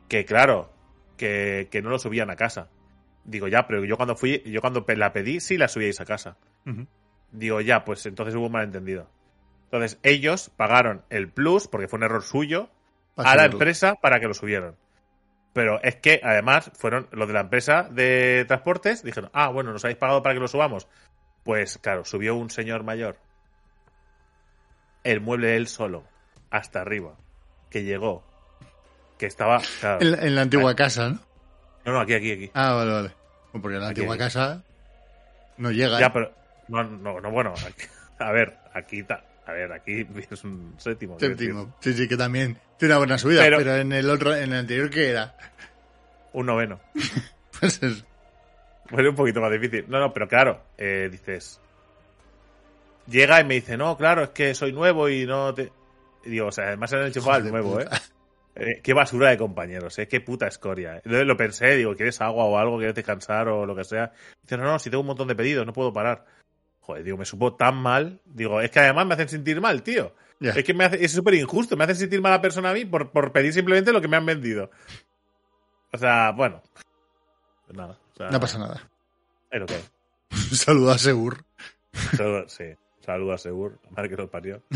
[0.07, 0.69] que claro,
[1.17, 2.69] que, que no lo subían a casa.
[3.23, 6.37] Digo, ya, pero yo cuando fui, yo cuando la pedí, sí la subíais a casa.
[7.31, 9.07] Digo, ya, pues entonces hubo un malentendido.
[9.65, 12.69] Entonces ellos pagaron el plus, porque fue un error suyo,
[13.15, 14.75] a la empresa para que lo subieran.
[15.53, 19.83] Pero es que además fueron los de la empresa de transportes, dijeron, ah, bueno, nos
[19.83, 20.87] habéis pagado para que lo subamos.
[21.43, 23.17] Pues claro, subió un señor mayor.
[25.03, 26.03] El mueble él solo,
[26.51, 27.15] hasta arriba,
[27.69, 28.23] que llegó,
[29.17, 29.61] que estaba...
[29.79, 30.01] claro.
[30.01, 31.19] En, la- en la antigua casa, ¿no?
[31.85, 32.51] No, no, aquí, aquí, aquí.
[32.53, 33.09] Ah, vale, vale.
[33.51, 34.23] Bueno, Porque en la Aquí, antigua aquí.
[34.23, 34.63] casa
[35.57, 35.99] no llega.
[35.99, 36.11] Ya, ¿eh?
[36.13, 36.33] pero...
[36.67, 37.87] No, no, no bueno, aquí-
[38.19, 39.01] a ver, aquí...
[39.03, 41.17] ta- A ver, aquí es un séptimo.
[41.19, 41.73] Séptimo.
[41.79, 43.41] Sí, sí, que también tiene una buena subida.
[43.43, 45.35] Pero, Pero- en el otro, en el anterior, ¿qué era?
[46.33, 46.79] Un noveno.
[47.59, 48.05] Pues es-
[48.85, 49.85] Fue un poquito más difícil.
[49.89, 51.59] No, no, pero claro, eh, dices.
[53.07, 55.71] Llega y me dice, no, claro, es que soy nuevo y no te.
[56.23, 57.85] y digo, o sea, además era el enchufado al nuevo, ¿eh?
[58.55, 60.07] Eh, Qué basura de compañeros, ¿eh?
[60.07, 60.95] Qué puta escoria.
[60.95, 61.01] ¿eh?
[61.03, 62.77] Entonces lo pensé, digo, ¿quieres agua o algo?
[62.77, 64.11] ¿Quieres descansar o lo que sea?
[64.41, 66.25] Dice, no, no, si tengo un montón de pedidos, no puedo parar.
[66.89, 68.19] Joder, digo, me supo tan mal.
[68.25, 70.15] Digo, es que además me hacen sentir mal, tío.
[70.41, 71.77] Es que me hace, es súper injusto.
[71.77, 74.07] Me hacen sentir mal a la persona a mí por, por pedir simplemente lo que
[74.07, 74.71] me han vendido.
[75.93, 76.63] O sea, bueno.
[77.67, 77.99] Pues nada.
[78.13, 78.89] o sea, No pasa nada.
[79.51, 79.75] Es lo que
[80.55, 81.45] saludo a Segur.
[82.17, 82.63] Saludo- sí.
[83.05, 83.77] Saludos a Segur.
[83.91, 84.63] Madre que los parió.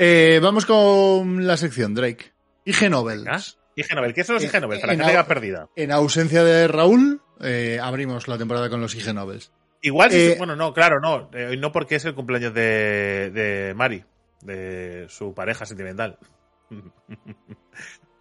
[0.00, 2.32] Eh, vamos con la sección, Drake.
[2.64, 3.24] IG Novels.
[3.26, 3.40] ¿Ah?
[3.74, 4.14] IG Nobel.
[4.14, 4.80] ¿Qué son los Eh, IG Nobel?
[4.80, 5.68] Para en que va perdida.
[5.74, 9.50] En ausencia de Raúl, eh, abrimos la temporada con los IG Novels.
[9.82, 11.30] Igual, si- Eh, bueno, no, claro, no.
[11.32, 14.04] Eh, no porque es el cumpleaños de, de Mari,
[14.42, 16.18] de su pareja sentimental.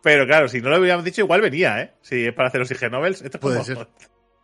[0.04, 1.94] Pero claro, si no lo hubiéramos dicho, igual venía, ¿eh?
[2.02, 3.22] Si es para hacer los IG Novels.
[3.22, 3.88] Esto es Puede como- ser.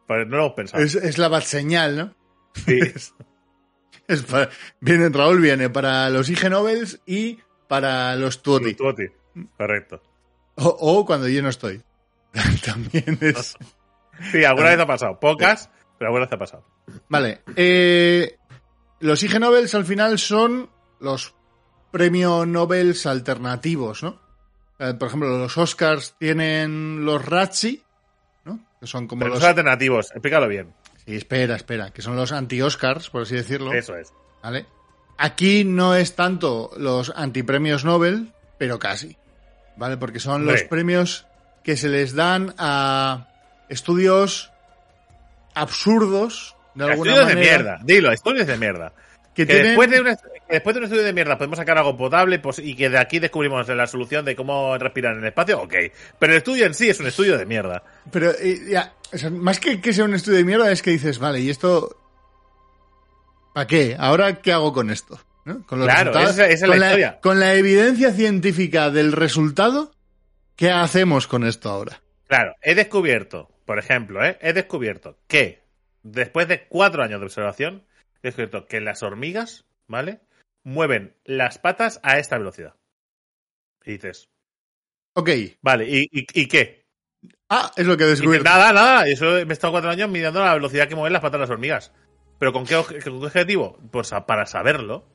[0.05, 0.83] Pues no lo hemos pensado.
[0.83, 2.15] Es, es la bad señal, ¿no?
[2.65, 2.79] Sí.
[4.07, 4.49] Es para-
[4.81, 7.39] viene Raúl, viene para los IG Novels y
[7.69, 8.73] para los Tuoti.
[8.73, 9.05] Tuoti.
[9.57, 10.03] Correcto.
[10.55, 11.81] O, o cuando yo no estoy.
[12.65, 13.55] También es.
[14.31, 15.19] Sí, alguna vez ha pasado.
[15.21, 15.69] Pocas,
[16.11, 16.63] pero vez ha pasado.
[17.09, 17.41] Vale.
[17.55, 18.37] eh,
[18.99, 21.35] los IG Novels al final son los
[21.91, 24.21] premios Nobel alternativos, ¿no?
[24.79, 27.81] Eh, por ejemplo, los Oscars tienen los Razzie,
[28.45, 28.59] ¿no?
[28.79, 29.43] Que son como Pero los.
[29.43, 30.11] alternativos.
[30.11, 30.73] Explícalo bien.
[31.05, 31.91] Sí, espera, espera.
[31.91, 33.73] Que son los anti-Oscars, por así decirlo.
[33.73, 34.13] Eso es.
[34.41, 34.65] ¿Vale?
[35.17, 39.17] Aquí no es tanto los antipremios Nobel, pero casi.
[39.75, 39.97] ¿Vale?
[39.97, 41.27] Porque son los premios
[41.63, 43.27] que se les dan a
[43.69, 44.51] estudios
[45.55, 47.57] absurdos, de alguna Estudios de manera.
[47.57, 47.79] mierda.
[47.83, 48.93] Dilo, estudios de mierda.
[49.35, 50.17] Que, Que, tienen- después, de
[50.49, 53.17] después de un estudio de mierda podemos sacar algo potable pues, y que de aquí
[53.19, 55.73] descubrimos la solución de cómo respirar en el espacio, ok.
[56.19, 57.81] Pero el estudio en sí es un estudio de mierda.
[58.11, 60.91] Pero eh, ya, o sea, más que que sea un estudio de mierda, es que
[60.91, 61.97] dices, vale, ¿y esto
[63.53, 63.95] ¿Para qué?
[63.99, 65.19] ¿Ahora qué hago con esto?
[65.45, 65.63] ¿No?
[65.65, 66.31] Con los Claro, resultados.
[66.35, 67.19] esa- esa es con la historia.
[67.21, 69.91] Con la evidencia científica del resultado,
[70.55, 72.01] ¿qué hacemos con esto ahora?
[72.27, 74.37] Claro, he descubierto, por ejemplo, ¿eh?
[74.41, 75.63] he descubierto que
[76.03, 77.85] después de cuatro años de observación,
[78.21, 80.21] he descubierto que las hormigas, ¿vale?
[80.63, 82.75] Mueven las patas a esta velocidad.
[83.85, 84.29] Y dices,
[85.15, 85.29] Ok.
[85.61, 86.83] vale, ¿y, y, y qué?
[87.49, 88.49] Ah, es lo que he dices, descubierto.
[88.49, 91.33] nada, nada, eso me he estado cuatro años midiendo la velocidad que mueven las patas
[91.39, 91.93] de las hormigas.
[92.39, 93.77] ¿Pero con qué, obje- con qué objetivo?
[93.91, 95.05] Pues a- para saberlo.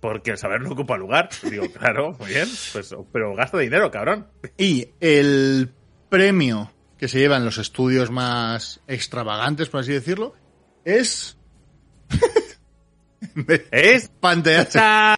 [0.00, 1.28] Porque el saber no ocupa lugar.
[1.48, 4.26] Digo, claro, muy bien, pues, pero gasta dinero, cabrón.
[4.58, 5.70] Y el
[6.08, 6.70] premio
[7.02, 10.36] que se llevan los estudios más extravagantes, por así decirlo,
[10.84, 11.36] es.
[13.72, 14.08] Es...
[14.20, 15.16] Tachán.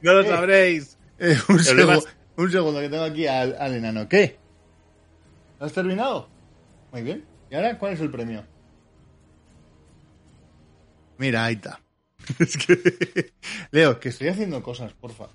[0.00, 0.96] No lo sabréis.
[1.18, 2.06] Eh, un, segu-
[2.38, 4.08] un segundo que tengo aquí al, al enano.
[4.08, 4.38] ¿Qué?
[5.60, 6.30] ¿Lo has terminado?
[6.92, 7.26] Muy bien.
[7.50, 8.42] ¿Y ahora cuál es el premio?
[11.18, 11.78] Mira, ahí está.
[12.38, 13.34] Es que...
[13.70, 15.26] Leo, que estoy haciendo cosas, porfa.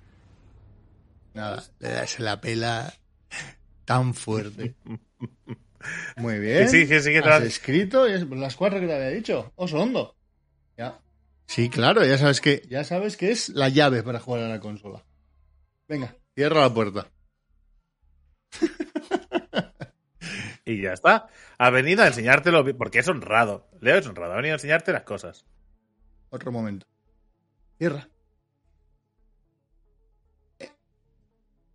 [1.36, 2.92] Nada, le das la pela
[3.86, 4.76] tan fuerte.
[6.18, 6.70] Muy bien.
[6.70, 9.52] Sí, sí, que te Has escrito y es- las cuatro que te había dicho.
[9.56, 10.16] Oso hondo.
[10.78, 11.00] Ya.
[11.46, 14.60] Sí, claro, ya sabes que ya sabes que es la llave para jugar a la
[14.60, 15.04] consola.
[15.88, 17.12] Venga, cierra la puerta.
[20.66, 21.28] Y ya está.
[21.58, 23.68] Ha venido a enseñártelo porque es honrado.
[23.82, 24.32] Leo es honrado.
[24.32, 25.46] Ha venido a enseñarte las cosas.
[26.30, 26.88] Otro momento.
[27.78, 28.08] Cierra.
[30.60, 30.72] Eh,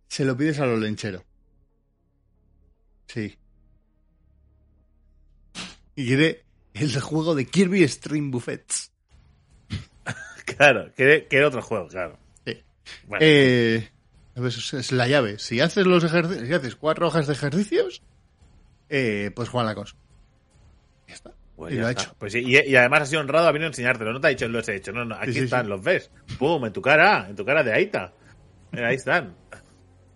[0.07, 1.21] Se lo pides a los lencheros.
[3.09, 3.37] Sí.
[5.95, 8.91] Y quiere el juego de Kirby Stream Buffets.
[10.57, 12.17] Claro, quiere, quiere otro juego, claro.
[12.45, 12.59] Sí.
[13.07, 13.87] Bueno, Eh,
[14.35, 15.37] es la llave.
[15.37, 18.01] Si haces los ejercicios, si haces cuatro hojas de ejercicios,
[18.89, 20.01] eh, pues juega la consola.
[21.07, 21.33] Ya está.
[21.55, 22.15] Pues Y ya lo ha hecho.
[22.17, 24.11] Pues sí, y, y además ha sido honrado a venir a enseñártelo.
[24.11, 24.91] No te ha dicho los he hecho.
[24.91, 26.09] No, no, aquí sí, están, los ves.
[26.39, 28.11] Pum, en tu cara, en tu cara de Aita.
[28.71, 29.35] Ahí están.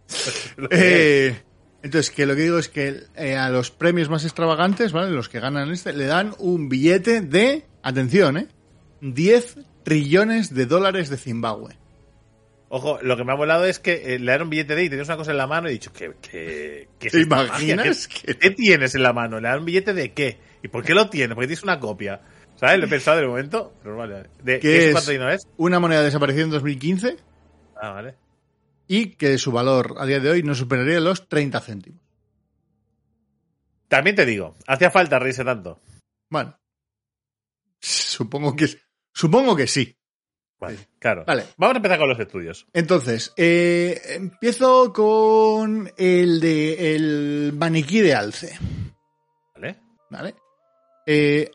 [0.72, 1.42] Eh,
[1.84, 5.12] entonces, que lo que digo es que eh, a los premios más extravagantes, ¿vale?
[5.12, 8.48] Los que ganan este, le dan un billete de, atención, ¿eh?
[9.02, 11.76] 10 trillones de dólares de Zimbabue.
[12.70, 14.90] Ojo, lo que me ha molado es que eh, le dan un billete de y
[14.90, 18.08] tenías una cosa en la mano y he dicho, ¿qué, qué, qué es ¿Te imaginas
[18.08, 19.42] ¿Qué, qué tienes en la mano?
[19.42, 20.40] ¿Le dan un billete de qué?
[20.64, 21.36] ¿Y por qué lo tienes?
[21.36, 22.22] Porque tienes una copia.
[22.56, 22.80] ¿Sabes?
[22.80, 23.74] Lo he pensado de momento.
[23.84, 24.30] Pero vale, vale.
[24.42, 25.20] ¿De, ¿Qué ¿de eso es?
[25.36, 25.48] es?
[25.58, 27.18] Una moneda desapareció en 2015
[27.76, 28.16] Ah, vale.
[28.96, 32.00] Y que su valor a día de hoy no superaría los 30 céntimos.
[33.88, 35.82] También te digo, hacía falta reírse tanto.
[36.30, 36.56] Bueno,
[37.80, 38.68] supongo que,
[39.12, 39.98] supongo que sí.
[40.60, 41.24] Vale, claro.
[41.26, 41.46] Vale.
[41.58, 42.68] Vamos a empezar con los estudios.
[42.72, 48.60] Entonces, eh, empiezo con el de el maniquí de alce.
[49.56, 49.80] ¿Vale?
[50.12, 50.36] ¿Vale?
[51.08, 51.50] Eh,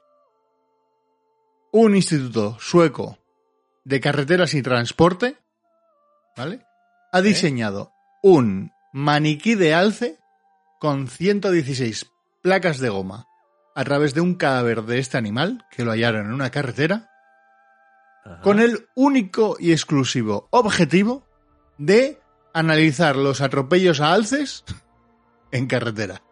[1.70, 3.16] un instituto sueco
[3.84, 5.36] de carreteras y transporte,
[6.36, 6.68] ¿vale?
[7.13, 7.93] Ha diseñado
[8.23, 10.19] un maniquí de alce
[10.81, 12.07] con 116
[12.43, 13.27] placas de goma
[13.75, 17.11] a través de un cadáver de este animal que lo hallaron en una carretera
[18.25, 18.41] Ajá.
[18.41, 21.25] con el único y exclusivo objetivo
[21.79, 22.21] de
[22.53, 24.65] analizar los atropellos a alces
[25.53, 26.23] en carretera.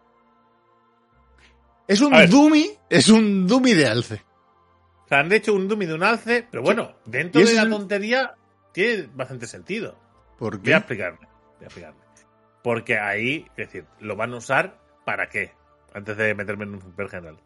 [1.87, 4.21] Es un dummy, es un dummy de alce.
[5.05, 8.35] O sea, han hecho un dummy de un alce, pero bueno, dentro de la tontería
[8.73, 9.97] tiene bastante sentido.
[10.37, 10.77] ¿Por Voy a qué?
[10.77, 11.19] explicarme.
[11.57, 11.99] Voy a explicarme.
[12.63, 15.51] Porque ahí, es decir, lo van a usar para qué?
[15.93, 17.37] Antes de meterme en un super general.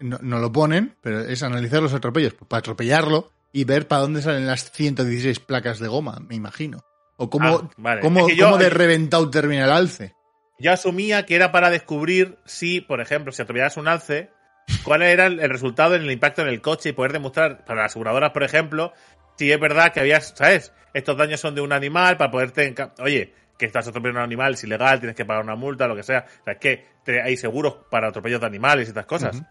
[0.00, 2.34] No, no lo ponen, pero es analizar los atropellos.
[2.34, 6.84] Pues para atropellarlo y ver para dónde salen las 116 placas de goma, me imagino.
[7.16, 8.00] O cómo, Ah, vale.
[8.00, 10.14] cómo, Es que yo- cómo de reventado termina el alce.
[10.58, 14.30] Yo asumía que era para descubrir si, por ejemplo, si atropellaras un alce,
[14.84, 17.92] cuál era el resultado en el impacto en el coche y poder demostrar para las
[17.92, 18.92] aseguradoras, por ejemplo,
[19.40, 20.70] si es verdad que habías, ¿sabes?
[20.92, 22.74] Estos daños son de un animal para poderte.
[22.98, 25.96] Oye, que estás atropellando a un animal, es ilegal, tienes que pagar una multa, lo
[25.96, 26.26] que sea.
[26.40, 29.42] O sea, es que te- hay seguros para atropellos de animales y estas cosas.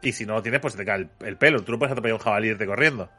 [0.00, 1.62] Y si no lo tienes, pues te cae el, el pelo.
[1.62, 3.10] Tú no puedes atropellar a un jabalí y irte corriendo.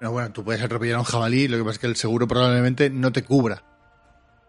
[0.00, 2.26] No, bueno, tú puedes atropellar a un jabalí, lo que pasa es que el seguro
[2.26, 3.62] probablemente no te cubra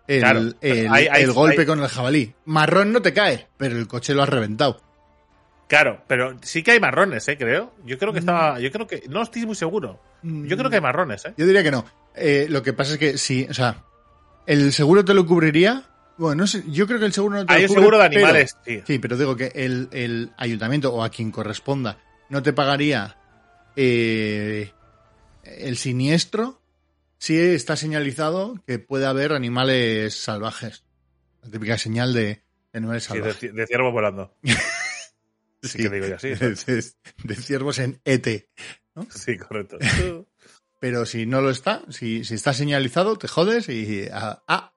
[0.08, 2.34] el, Claro, el- pero hay- hay- el golpe hay- con el jabalí.
[2.46, 4.82] Marrón no te cae, pero el coche lo has reventado.
[5.68, 7.38] Claro, pero sí que hay marrones, ¿eh?
[7.38, 7.74] Creo.
[7.86, 8.00] Yo Mm.
[8.00, 8.60] creo que estaba.
[8.60, 9.04] Yo creo que.
[9.10, 10.00] No estoy muy seguro.
[10.22, 11.34] Yo creo que hay marrones, ¿eh?
[11.38, 11.86] Yo diría que no.
[12.16, 13.84] Eh, lo que pasa es que sí, o sea,
[14.46, 15.84] el seguro te lo cubriría.
[16.18, 17.98] Bueno, no sé, yo creo que el seguro no te Hay lo un cubre, seguro
[17.98, 18.82] de pero- animales, sí.
[18.88, 21.98] Sí, pero digo que el, el ayuntamiento o a quien corresponda
[22.30, 23.18] no te pagaría
[23.76, 24.72] eh,
[25.44, 26.62] el siniestro
[27.18, 30.84] si está señalizado que puede haber animales salvajes.
[31.44, 32.42] La típica señal de, de
[32.74, 33.54] animales Sí, de, salvajes.
[33.56, 34.34] de ciervo volando.
[35.72, 36.30] Sí, que digo yo así.
[36.30, 36.56] de,
[37.24, 38.48] de- ciervos en ET.
[39.10, 39.78] Sí, correcto.
[40.80, 44.08] Pero si no lo está, si, si está señalizado, te jodes y...
[44.12, 44.72] Ah, ah,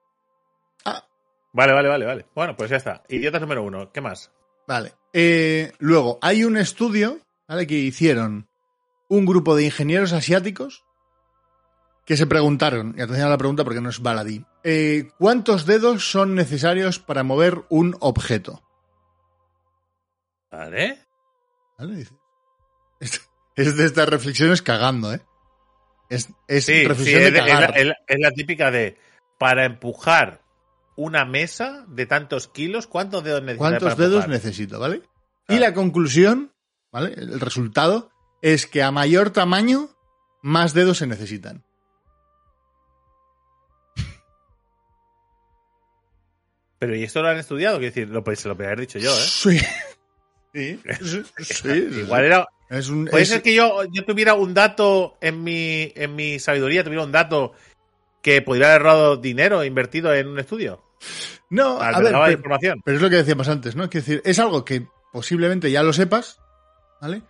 [0.85, 1.05] ah,
[1.53, 2.25] Vale, vale, vale, vale.
[2.33, 3.03] Bueno, pues ya está.
[3.09, 3.91] Idiotas número uno.
[3.91, 4.31] ¿Qué más?
[4.67, 4.93] Vale.
[5.13, 7.67] Eh, luego, hay un estudio ¿vale?
[7.67, 8.47] que hicieron
[9.07, 10.83] un grupo de ingenieros asiáticos
[12.05, 16.09] que se preguntaron, y atención a la pregunta porque no es baladí, eh, ¿cuántos dedos
[16.09, 18.63] son necesarios para mover un objeto?
[20.51, 20.99] ¿Vale?
[21.77, 21.95] ¿Vale?
[21.95, 22.15] Dice-
[23.55, 25.21] Es, de estas reflexiones cagando, ¿eh?
[26.09, 27.77] Es, es Sí, sí, reflexión es, de de- es la, cagar.
[27.77, 28.97] es la- es la típica de
[29.37, 30.41] para empujar
[30.95, 33.59] una mesa de tantos kilos, ¿cuántos dedos necesitas?
[33.69, 34.29] ¿Cuántos dedos empujar?
[34.29, 35.01] necesito, ¿vale?
[35.47, 36.51] Y la conclusión,
[36.91, 37.13] ¿vale?
[37.13, 39.89] El resultado es que a mayor tamaño,
[40.41, 41.63] más dedos se necesitan.
[46.79, 47.77] Pero ¿y esto lo han estudiado?
[47.77, 49.15] Quiero decir, lo, pues, se lo podría haber dicho yo, ¿eh?
[49.27, 49.59] Sí.
[50.53, 50.79] Sí,
[51.39, 51.89] sí.
[52.01, 52.47] Igual era...
[52.69, 56.37] Es un, Puede es- ser que yo, yo tuviera un dato en mi, en mi
[56.39, 57.53] sabiduría, tuviera un dato
[58.21, 60.83] que podría haber ahorrado dinero invertido en un estudio.
[61.49, 62.81] No, a ver, pero, información.
[62.85, 63.85] pero es lo que decíamos antes, ¿no?
[63.85, 66.39] Es decir, es algo que posiblemente ya lo sepas,
[67.01, 67.23] ¿vale?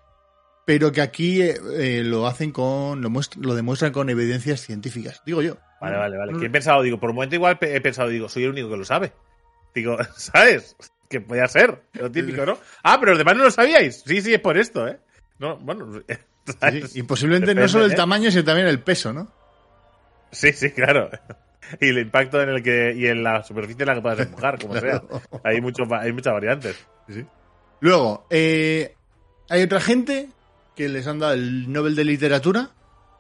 [0.65, 3.09] Pero que aquí eh, eh, lo hacen con, lo,
[3.39, 5.57] lo demuestran con evidencias científicas, digo yo.
[5.79, 6.33] Vale, vale, vale.
[6.33, 8.69] No- Que he pensado, digo, por un momento igual he pensado, digo, soy el único
[8.69, 9.13] que lo sabe.
[9.73, 10.75] Digo, ¿sabes?
[11.09, 12.57] Que podía ser, lo típico, ¿no?
[12.83, 14.03] Ah, pero los demás no lo sabíais.
[14.05, 14.99] Sí, sí, es por esto, ¿eh?
[15.39, 16.01] No, bueno,
[16.71, 17.95] Sí, y posiblemente no solo el ¿eh?
[17.95, 19.31] tamaño, sino también el peso, ¿no?
[20.31, 21.09] Sí, sí, claro.
[21.79, 24.57] Y el impacto en el que, y en la superficie en la que puedas empujar,
[24.59, 25.03] como sea.
[25.43, 26.75] Hay, muchos va- hay muchas variantes.
[27.07, 27.23] Sí.
[27.81, 28.95] Luego, eh,
[29.49, 30.29] hay otra gente
[30.75, 32.71] que les han dado el Nobel de Literatura,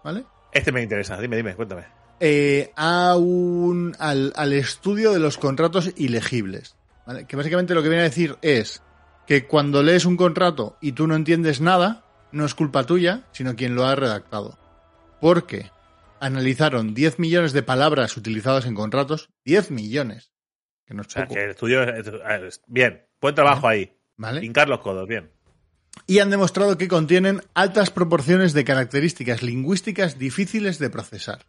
[0.03, 0.23] ¿vale?
[0.51, 1.83] Este me interesa, dime, dime, cuéntame.
[2.19, 6.75] Eh, a un, al, al estudio de los contratos ilegibles.
[7.09, 7.25] ¿Vale?
[7.25, 8.83] Que básicamente lo que viene a decir es
[9.25, 13.55] que cuando lees un contrato y tú no entiendes nada, no es culpa tuya, sino
[13.55, 14.59] quien lo ha redactado.
[15.19, 15.71] Porque
[16.19, 20.31] analizaron 10 millones de palabras utilizadas en contratos, 10 millones.
[20.85, 23.95] Que no es O sea, poco, que el estudio es- es- bien, buen trabajo ahí.
[24.17, 24.45] ¿vale?
[24.45, 25.31] Hincar los codos, bien.
[26.07, 31.45] y han demostrado que contienen altas proporciones de características lingüísticas difíciles de procesar.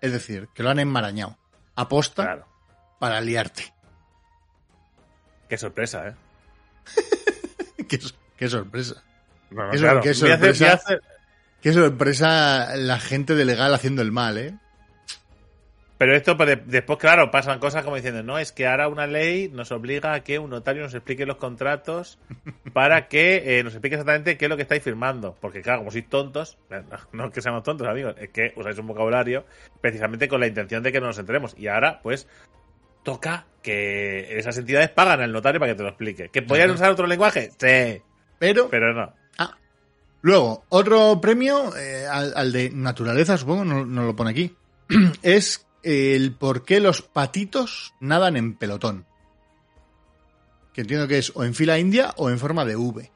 [0.00, 1.38] Es decir, que lo han enmarañado.
[1.76, 2.46] Aposta Claro.
[2.98, 3.72] para liarte.
[5.52, 6.14] Qué sorpresa, ¿eh?
[8.38, 9.02] qué, sorpresa.
[9.50, 10.00] No, no, Eso- claro.
[10.00, 10.80] qué sorpresa.
[11.60, 14.54] Qué sorpresa la gente de legal haciendo el mal, ¿eh?
[15.98, 19.06] Pero esto, pues, de- después, claro, pasan cosas como diciendo, no, es que ahora una
[19.06, 22.18] ley nos obliga a que un notario nos explique los contratos
[22.72, 25.36] para que eh, nos explique exactamente qué es lo que estáis firmando.
[25.38, 28.54] Porque, claro, como sois tontos, eh, no, no es que seamos tontos, amigos, es que
[28.56, 29.44] usáis un vocabulario
[29.82, 31.54] precisamente con la intención de que no nos enteremos.
[31.58, 32.26] Y ahora, pues,
[33.02, 36.28] toca que esas entidades pagan al notario para que te lo explique.
[36.30, 36.74] ¿Que podrían Ajá.
[36.76, 37.50] usar otro lenguaje?
[37.58, 38.02] Sí,
[38.38, 39.12] Pero, pero no.
[39.38, 39.56] ah,
[40.22, 44.56] luego, otro premio, eh, al, al de naturaleza, supongo, no, no lo pone aquí,
[45.22, 49.06] es el por qué los patitos nadan en pelotón.
[50.72, 53.10] Que entiendo que es o en fila india o en forma de V.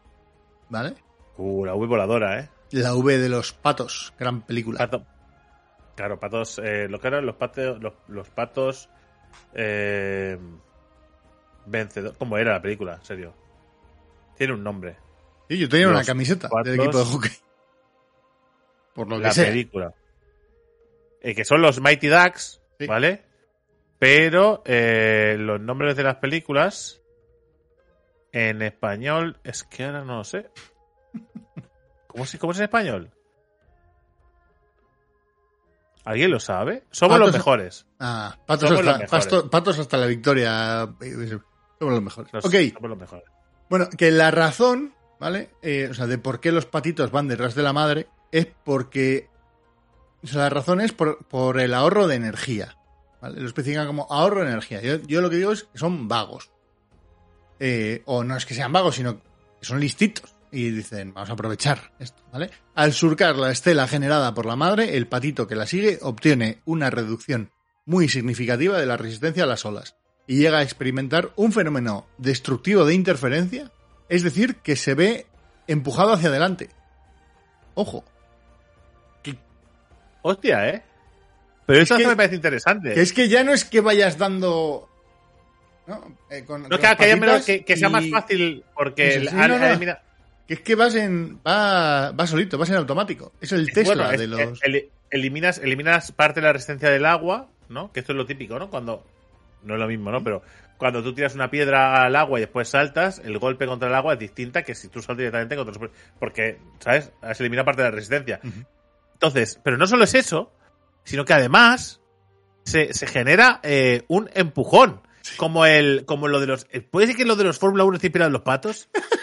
[0.68, 0.94] ¿Vale?
[1.38, 2.50] Uh, la V voladora, ¿eh?
[2.70, 4.78] La V de los patos, gran película.
[4.78, 5.04] Pato.
[5.94, 6.60] Claro, patos.
[6.62, 7.80] Eh, lo que eran los patos.
[7.80, 8.90] Los, los patos.
[9.54, 10.38] Eh,
[11.66, 12.14] vencedor.
[12.18, 12.94] ¿Cómo era la película?
[12.94, 13.34] En serio.
[14.36, 14.96] Tiene un nombre.
[15.48, 17.30] Sí, yo tenía una camiseta del equipo de hockey.
[18.94, 19.46] Por lo que la sea.
[19.46, 19.94] película.
[21.20, 22.86] Eh, que son los Mighty Ducks, Sí.
[22.86, 23.22] ¿vale?
[23.98, 27.00] Pero eh, los nombres de las películas.
[28.32, 29.38] En español.
[29.44, 30.50] Es que ahora no lo sé.
[32.06, 33.10] ¿Cómo, se- cómo es en español?
[36.06, 36.84] ¿Alguien lo sabe?
[36.90, 37.86] Somos Patos- los mejores.
[38.00, 39.26] Ah, patos Somos los hasta, mejores.
[39.26, 40.88] pasto- patos hasta la victoria.
[41.78, 42.32] Somos los mejores.
[42.32, 43.24] Los- ok, Somos los mejores.
[43.68, 45.50] bueno, que la razón, ¿vale?
[45.62, 49.28] Eh, o sea, de por qué los patitos van detrás de la madre es porque.
[50.22, 52.76] O sea, la razón es por, por el ahorro de energía.
[53.20, 53.40] ¿vale?
[53.40, 54.80] Lo especifican como ahorro de energía.
[54.82, 56.50] Yo, yo lo que digo es que son vagos.
[57.58, 60.35] Eh, o no es que sean vagos, sino que son listitos.
[60.56, 62.50] Y dicen, vamos a aprovechar esto, ¿vale?
[62.74, 66.88] Al surcar la estela generada por la madre, el patito que la sigue obtiene una
[66.88, 67.50] reducción
[67.84, 69.96] muy significativa de la resistencia a las olas
[70.26, 73.70] y llega a experimentar un fenómeno destructivo de interferencia,
[74.08, 75.26] es decir, que se ve
[75.66, 76.70] empujado hacia adelante.
[77.74, 78.02] Ojo,
[80.22, 80.82] Hostia, ¿eh?
[81.66, 82.94] Pero esto Es que- me parece interesante.
[82.94, 84.88] que es que ya no es que vayas dando...
[85.86, 86.16] ¿no?
[86.30, 88.64] Eh, con- No, con que, las que haya menos- patitas que, que sea más fácil
[88.74, 89.66] porque Sí, sí, el- sí, no, no.
[89.66, 90.00] elimina-
[90.46, 91.40] Que es que vas en...
[91.46, 93.32] Va, va solito, vas en automático.
[93.40, 94.62] Es el Tesla bueno, es- de los...
[94.62, 97.92] el- eliminas, eliminas parte de la resistencia del agua, ¿no?
[97.92, 98.70] Que esto es lo típico, ¿no?
[98.70, 99.04] Cuando.
[99.62, 100.22] No es lo mismo, ¿no?
[100.22, 100.42] Pero
[100.78, 104.12] cuando tú tiras una piedra al agua y después saltas, el golpe contra el agua
[104.12, 105.90] es distinta que si tú saltas directamente contra los-
[106.20, 107.10] Porque, ¿sabes?
[107.22, 108.40] Has eliminado parte de la resistencia.
[109.14, 110.52] Entonces, pero no solo es eso,
[111.02, 112.00] sino que además
[112.64, 115.00] se, se genera eh, un empujón.
[115.38, 116.66] Como el, como lo de los.
[116.92, 118.88] ¿Puede ser que lo de los Fórmula 1 esté inspirado en los patos?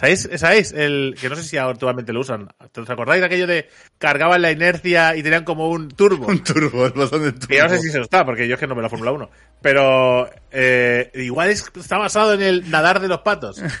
[0.00, 0.28] ¿Sabéis?
[0.36, 0.72] ¿Sabéis?
[0.72, 2.48] El, que no sé si actualmente lo usan.
[2.74, 6.26] ¿Os acordáis de aquello de cargaban la inercia y tenían como un turbo?
[6.26, 7.48] Un turbo, el botón de turbo.
[7.48, 9.30] Que no sé si se está, porque yo es que no veo la Fórmula 1.
[9.60, 13.60] Pero eh, igual es- está basado en el nadar de los patos.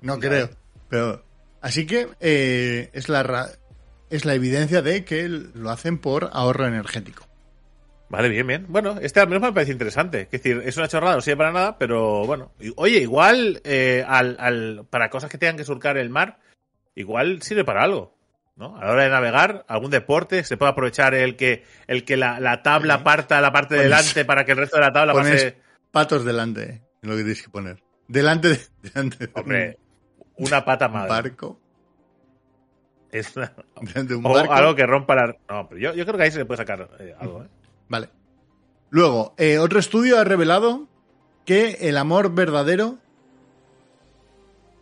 [0.00, 0.50] No creo.
[0.88, 1.22] Pero.
[1.60, 3.50] Así que eh, es la ra-
[4.08, 7.26] es la evidencia de que lo hacen por ahorro energético.
[8.10, 8.66] Vale, bien, bien.
[8.68, 10.22] Bueno, este al menos me parece interesante.
[10.22, 12.52] Es decir, es una chorrada, no sirve para nada, pero bueno.
[12.76, 16.38] Oye, igual eh, al, al- para cosas que tengan que surcar el mar,
[16.96, 18.16] igual sirve para algo.
[18.56, 18.76] ¿no?
[18.76, 22.40] A la hora de navegar, algún deporte, se puede aprovechar el que, el que la,
[22.40, 23.04] la tabla Sí.
[23.04, 25.56] parta la parte de delante para que el resto de la tabla Pones pase.
[25.92, 27.82] patos delante, es lo que tienes que poner.
[28.08, 29.78] Delante de, delante de Hombre,
[30.36, 31.08] una pata un madre.
[31.08, 31.58] barco.
[33.12, 33.52] Es una-
[34.02, 34.52] de un o barco.
[34.52, 35.36] algo que rompa la.
[35.48, 37.48] No, pero yo, yo creo que ahí se le puede sacar eh, algo, ¿eh?
[37.90, 38.08] Vale.
[38.88, 40.88] Luego, eh, otro estudio ha revelado
[41.44, 42.98] que el amor verdadero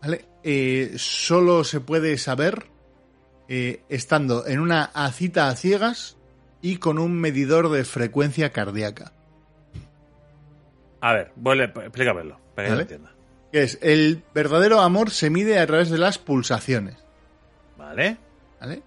[0.00, 0.26] ¿vale?
[0.44, 2.66] Eh, solo se puede saber
[3.48, 6.16] eh, estando en una cita a ciegas
[6.60, 9.12] y con un medidor de frecuencia cardíaca.
[11.00, 12.74] A ver, vuelve, explícamelo, para que yo Vale.
[12.76, 13.14] lo entienda.
[13.52, 16.96] Que es, el verdadero amor se mide a través de las pulsaciones.
[17.78, 18.18] ¿Vale?
[18.60, 18.82] ¿Vale?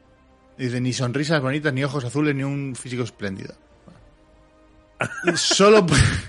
[0.57, 3.55] Dice, ni sonrisas bonitas, ni ojos azules, ni un físico espléndido.
[5.35, 5.85] Solo...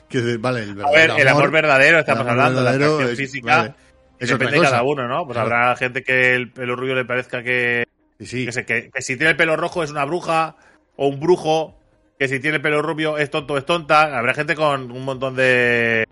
[0.08, 3.12] que, vale, el A ver, verdadero el amor verdadero, estamos amor hablando, la verdadero atracción
[3.12, 3.56] es- física.
[3.56, 3.74] vale,
[4.18, 5.24] es depende de cada uno, ¿no?
[5.24, 5.54] Pues Claro.
[5.56, 7.86] habrá gente que el pelo rubio le parezca que,
[8.20, 8.46] Sí, sí.
[8.46, 10.56] que, se- que- que si tiene el pelo rojo es una bruja
[10.96, 11.78] o un brujo,
[12.18, 14.16] que si tiene el pelo rubio es tonto o es tonta.
[14.16, 16.06] Habrá gente con un montón de,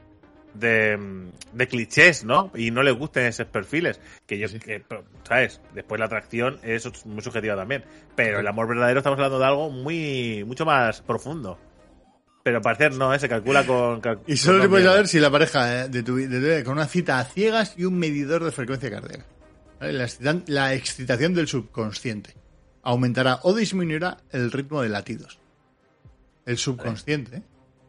[0.54, 0.98] de,
[1.52, 2.50] de clichés, ¿no?
[2.56, 4.00] Y no les gusten esos perfiles.
[4.26, 4.82] Que yo, que,
[5.22, 5.61] ¿sabes?
[5.72, 7.84] Después la atracción es muy subjetiva también.
[8.16, 11.58] Pero el amor verdadero estamos hablando de algo muy, mucho más profundo.
[12.43, 13.18] Pero parecer no, ¿eh?
[13.18, 14.01] se calcula con.
[14.26, 17.18] y solo se puede saber si la pareja eh, de tu, de con una cita
[17.18, 19.26] a ciegas y un medidor de frecuencia cardíaca.
[19.80, 20.09] La,
[20.47, 22.34] la excitación del subconsciente
[22.82, 25.38] aumentará o disminuirá el ritmo de latidos.
[26.47, 27.43] El subconsciente, ¿eh?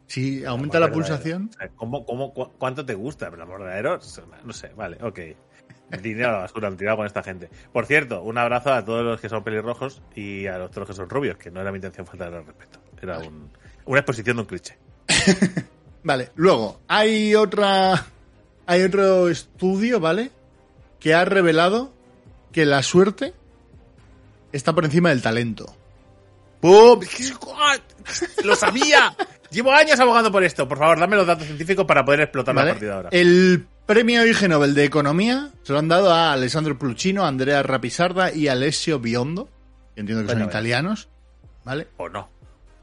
[0.07, 1.49] Si aumenta la pulsación.
[1.77, 3.99] ¿Cómo, cómo, cuánto te gusta el amor verdadero?
[4.43, 5.19] No sé, vale, ok.
[6.01, 7.49] Dinero a la basura, han tirado con esta gente.
[7.71, 10.93] Por cierto, un abrazo a todos los que son pelirrojos y a los otros que
[10.93, 12.79] son rubios, que no era mi intención faltar al respeto.
[13.01, 13.51] Era un,
[13.85, 14.77] una exposición de un cliché.
[16.03, 18.05] vale, luego, hay otra.
[18.65, 20.31] Hay otro estudio, ¿vale?
[20.99, 21.93] Que ha revelado
[22.51, 23.33] que la suerte
[24.51, 25.75] está por encima del talento.
[26.61, 27.01] ¡Pum!
[28.43, 29.15] ¡Lo sabía!
[29.49, 30.67] Llevo años abogando por esto.
[30.67, 33.09] Por favor, dame los datos científicos para poder explotar la partida ahora.
[33.11, 38.33] El premio Ig Nobel de Economía se lo han dado a Alessandro Pluchino, Andrea Rapisarda
[38.33, 39.49] y Alessio Biondo.
[39.95, 41.09] Que entiendo que son italianos.
[41.65, 41.87] ¿Vale?
[41.97, 42.29] O no.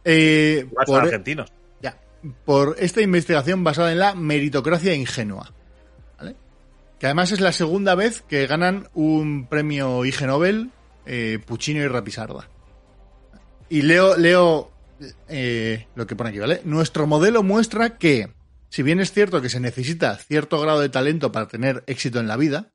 [0.04, 1.52] Eh, por, argentinos.
[1.80, 1.98] Ya.
[2.44, 5.52] Por esta investigación basada en la meritocracia ingenua.
[6.18, 6.36] ¿Vale?
[6.98, 10.70] Que además es la segunda vez que ganan un premio Ig Nobel
[11.06, 12.48] eh, Puccino y Rapisarda.
[13.70, 14.70] Y leo, leo
[15.28, 16.60] eh, lo que pone aquí, ¿vale?
[16.64, 18.32] Nuestro modelo muestra que,
[18.68, 22.28] si bien es cierto que se necesita cierto grado de talento para tener éxito en
[22.28, 22.72] la vida,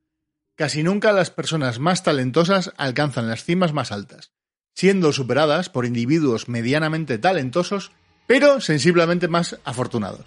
[0.55, 4.32] casi nunca las personas más talentosas alcanzan las cimas más altas,
[4.73, 7.91] siendo superadas por individuos medianamente talentosos,
[8.27, 10.25] pero sensiblemente más afortunados.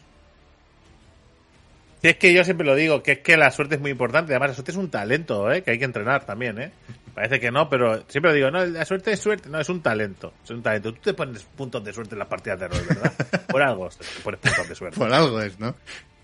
[2.03, 4.32] es que yo siempre lo digo, que es que la suerte es muy importante.
[4.32, 5.62] Además, la suerte es un talento, ¿eh?
[5.62, 6.61] que hay que entrenar también.
[6.61, 6.70] ¿eh?
[7.14, 10.34] Parece que no, pero siempre digo, no, la suerte es suerte, no, es un talento.
[10.44, 10.92] Es un talento.
[10.92, 13.12] Tú te pones puntos de suerte en las partidas de rol, ¿verdad?
[13.49, 14.99] Por algo te pones puntos de suerte.
[14.99, 15.74] Por algo es, ¿no?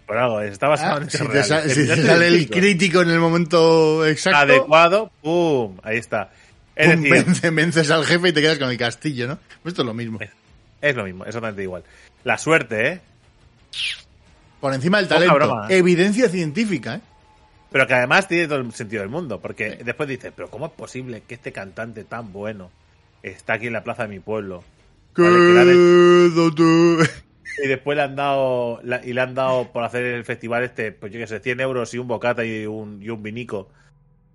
[0.06, 0.52] Por algo es.
[0.52, 4.40] Está basado ah, en si, te, si te sale el crítico en el momento exacto.
[4.40, 5.78] Adecuado, ¡pum!
[5.82, 6.30] Ahí está.
[6.74, 9.38] Es decir, vences al jefe y te quedas con el castillo, ¿no?
[9.62, 10.18] Pues esto es lo mismo.
[10.20, 10.30] Es,
[10.80, 11.84] es lo mismo, exactamente igual.
[12.24, 13.00] La suerte, ¿eh?
[14.60, 15.64] Por encima del talento.
[15.68, 15.78] ¿eh?
[15.78, 17.00] Evidencia científica, ¿eh?
[17.70, 20.72] Pero que además tiene todo el sentido del mundo, porque después dices, pero ¿cómo es
[20.72, 22.70] posible que este cantante tan bueno
[23.22, 24.62] está aquí en la plaza de mi pueblo?
[27.58, 31.12] y después le han dado y le han dado por hacer el festival este, pues
[31.12, 33.70] yo qué sé, 100 euros y un bocata y un, y un vinico,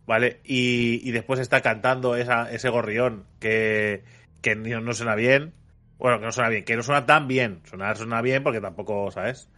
[0.08, 0.40] ¿vale?
[0.44, 4.04] Y, después está cantando esa, ese gorrión que,
[4.42, 5.54] que no, suena bien,
[6.00, 9.12] bueno, que no suena bien, que no suena tan bien, suena, suena bien porque tampoco,
[9.12, 9.50] ¿sabes?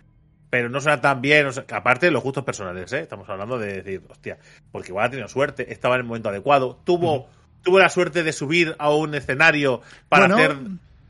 [0.50, 3.02] pero no suena tan bien, aparte de los gustos personales, ¿eh?
[3.02, 4.40] estamos hablando de decir, hostia,
[4.72, 7.30] porque igual ha tenido suerte, estaba en el momento adecuado, tuvo,
[7.62, 10.58] tuvo la suerte de subir a un escenario para hacer...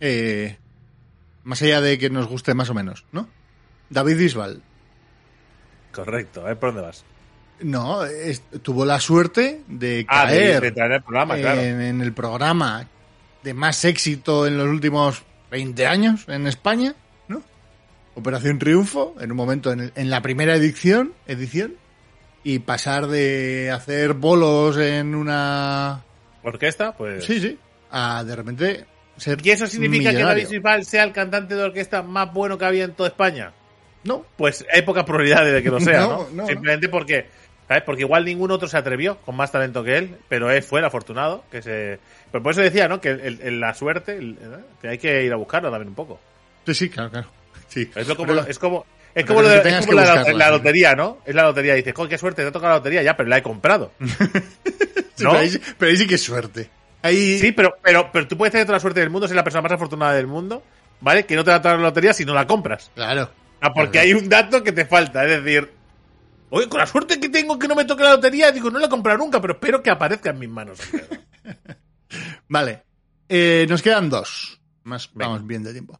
[0.02, 0.58] Eh,
[1.44, 3.30] más allá de que nos guste más o menos, ¿no?
[3.90, 4.62] David Bisbal.
[5.94, 6.56] Correcto, ¿eh?
[6.58, 7.06] ¿por dónde vas?
[7.62, 8.02] No,
[8.62, 12.88] tuvo la suerte de ah, caer el programa, en el programa
[13.44, 16.96] de más éxito en los últimos 20 años en España
[18.20, 21.76] Operación Triunfo, en un momento en, la primera edición, edición,
[22.44, 26.04] y pasar de hacer bolos en una
[26.44, 27.24] orquesta, pues.
[27.24, 27.58] Sí, sí.
[27.92, 28.86] A de repente
[29.16, 29.40] ser.
[29.42, 32.84] ¿Y eso significa que David Bisbal sea el cantante de orquesta más bueno que había
[32.84, 33.54] en toda España?
[34.04, 34.26] No.
[34.38, 36.02] Pues hay pocas probabilidades de que lo sea,
[36.34, 36.46] ¿no?
[36.46, 37.28] Simplemente porque.
[37.70, 37.84] ¿Sabes?
[37.84, 40.88] Porque igual ningún otro se atrevió con más talento que él, pero él fue el
[40.88, 41.44] afortunado.
[41.52, 42.00] que se
[42.32, 43.00] Pero por eso decía, ¿no?
[43.00, 43.16] Que
[43.52, 44.20] la suerte,
[44.82, 46.20] que hay que ir a buscarlo también un poco.
[46.66, 47.28] Sí, sí, claro, claro.
[47.68, 47.88] Sí.
[47.96, 51.20] Es, como, es como, es como, lo de, la, lotería, ¿no?
[51.24, 51.76] Es la lotería.
[51.76, 53.92] Dices, qué suerte, te toca la lotería ya, pero la he comprado.
[55.16, 56.72] pero, ahí, sí que es suerte.
[57.04, 57.38] Ahí...
[57.38, 59.62] Sí, pero, pero, pero tú puedes tener toda la suerte del mundo, ser la persona
[59.62, 60.64] más afortunada del mundo,
[61.02, 61.28] ¿vale?
[61.28, 62.90] Que no te va a dar la lotería si no la compras.
[62.96, 63.30] Claro.
[63.62, 65.70] Ah, porque hay un dato que te falta, es decir,
[66.50, 68.90] oye, con la suerte que tengo que no me toque la lotería, digo, no la
[68.90, 70.80] comprado nunca, pero espero que aparezca en mis manos.
[72.48, 72.84] vale.
[73.28, 74.60] Eh, nos quedan dos.
[74.84, 76.00] Más, vamos bien de tiempo.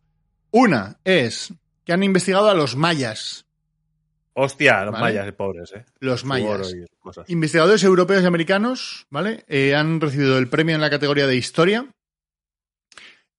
[0.52, 1.54] Una es
[1.86, 3.46] que han investigado a los mayas.
[4.34, 5.86] Hostia, los mayas, pobres, ¿eh?
[6.00, 6.74] Los mayas.
[7.28, 9.44] Investigadores europeos y americanos, ¿vale?
[9.48, 11.88] Eh, han recibido el premio en la categoría de historia.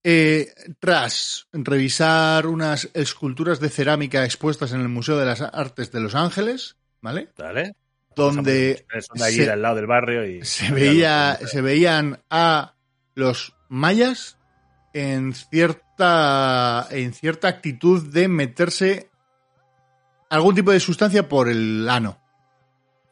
[0.03, 5.99] Eh, tras revisar unas esculturas de cerámica expuestas en el Museo de las Artes de
[5.99, 7.29] Los Ángeles, ¿vale?
[7.37, 7.75] Dale.
[8.15, 8.85] Donde
[9.21, 12.75] allí al lado del barrio y se veía, se veían a
[13.15, 14.37] los mayas
[14.93, 19.09] en cierta, en cierta actitud de meterse
[20.29, 22.19] algún tipo de sustancia por el ano.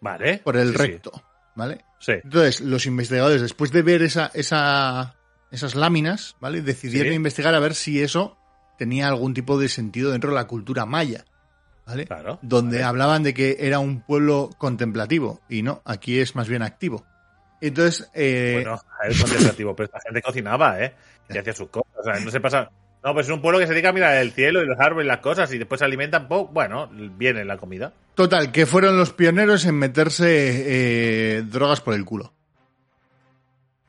[0.01, 0.39] Vale.
[0.39, 1.11] Por el recto.
[1.55, 1.83] ¿Vale?
[1.99, 2.13] Sí.
[2.23, 5.15] Entonces, los investigadores, después de ver esa, esa,
[5.51, 6.61] esas láminas, ¿vale?
[6.61, 8.37] Decidieron investigar a ver si eso
[8.77, 11.25] tenía algún tipo de sentido dentro de la cultura maya.
[11.89, 12.05] ¿Vale?
[12.05, 12.39] Claro.
[12.41, 12.83] Donde Vale.
[12.87, 17.05] hablaban de que era un pueblo contemplativo y no, aquí es más bien activo.
[17.61, 18.79] Entonces, eh, Bueno,
[19.09, 20.93] es contemplativo, pero esta gente cocinaba, ¿eh?
[21.29, 21.91] Y hacía sus cosas.
[21.99, 22.69] O sea, no se pasa.
[23.03, 25.05] No, pues es un pueblo que se dedica a mirar el cielo y los árboles
[25.05, 26.51] y las cosas y después se alimentan poco.
[26.53, 27.93] Bueno, viene la comida.
[28.15, 30.27] total, que fueron los pioneros en meterse
[31.37, 32.33] eh, drogas por el culo.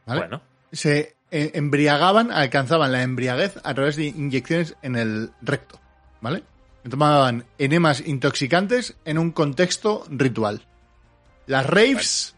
[0.07, 0.21] ¿Vale?
[0.21, 0.43] Bueno,
[0.73, 5.81] Se eh, embriagaban, alcanzaban la embriaguez a través de inyecciones en el recto,
[6.21, 6.43] ¿vale?
[6.89, 10.63] Tomaban enemas intoxicantes en un contexto ritual.
[11.47, 12.35] Las raves,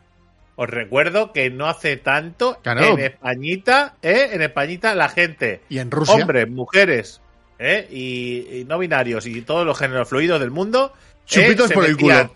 [0.57, 2.99] os recuerdo que no hace tanto Claro.
[2.99, 4.31] en Españita, ¿eh?
[4.33, 7.21] En Españita la gente, y en Rusia, hombres, mujeres,
[7.59, 7.87] ¿eh?
[7.91, 10.93] Y, y no binarios y todos los géneros fluidos del mundo.
[10.97, 10.99] ¿eh?
[11.27, 12.35] Chupitos por el culo.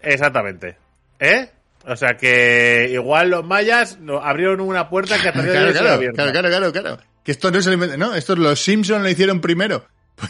[0.00, 0.76] Exactamente.
[1.18, 1.50] ¿Eh?
[1.86, 6.48] O sea que igual los mayas abrieron una puerta que hasta claro, claro, claro, claro,
[6.48, 6.98] claro, claro.
[7.24, 9.84] Que esto no es el invento- no, estos los Simpson lo hicieron primero.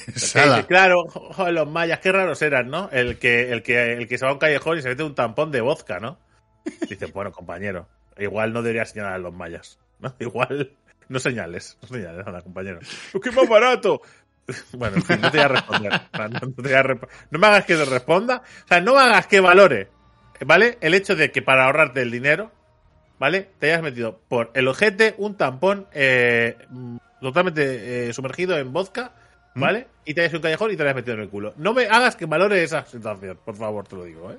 [0.07, 2.89] Pues claro, joder, los mayas, qué raros eran, ¿no?
[2.93, 5.15] El que, el que, el que se va a un callejón y se mete un
[5.15, 6.19] tampón de vodka, ¿no?
[6.89, 7.89] Dices, bueno, compañero,
[8.19, 10.15] igual no debería señalar a los mayas, ¿no?
[10.21, 10.73] Igual
[11.09, 12.81] no señales, no señales, nada, compañero.
[12.81, 14.01] ¡Es que es más barato!
[14.73, 15.93] Bueno, en fin, no te voy a responder.
[16.57, 16.83] Voy a
[17.31, 18.43] no me hagas que te responda.
[18.65, 19.89] O sea, no me hagas que valore,
[20.45, 20.79] ¿vale?
[20.81, 22.51] El hecho de que para ahorrarte el dinero,
[23.21, 23.51] ¿vale?
[23.61, 29.13] Te hayas metido por el ojete un tampón eh, mm, totalmente eh, sumergido en vodka,
[29.55, 29.87] ¿vale?
[30.05, 31.55] Y te hayas un callejón y te lo hayas metido en el culo.
[31.57, 34.39] No me hagas que valore esa situación, por favor, te lo digo, ¿eh?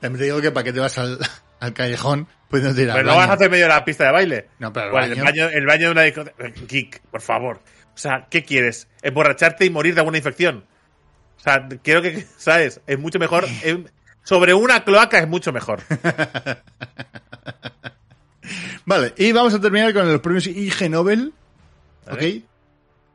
[0.00, 1.18] También te digo que para que te vas al,
[1.60, 4.04] al callejón, no te ir al Pero no vas a hacer medio de la pista
[4.06, 4.48] de baile.
[4.58, 6.48] No, pero el Bueno, baño- el, baño, el baño de una discoteca.
[6.68, 7.60] Geek, por favor.
[7.94, 8.88] O sea, ¿qué quieres?
[9.02, 10.64] ¿Emborracharte y morir de alguna infección?
[11.38, 12.80] O sea, quiero que, ¿sabes?
[12.86, 13.44] Es mucho mejor.
[13.62, 13.78] es-
[14.24, 15.80] sobre una cloaca es mucho mejor.
[18.84, 21.32] Vale, y vamos a terminar con los premios IG Nobel,
[22.10, 22.22] ¿ok?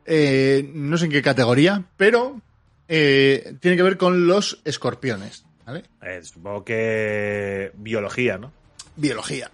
[0.08, 2.41] Eh, no sé en qué categoría, pero
[2.88, 5.84] eh, tiene que ver con los escorpiones, ¿vale?
[6.01, 7.72] Eh, supongo que.
[7.76, 8.53] Biología, ¿no?
[8.95, 9.51] Biología,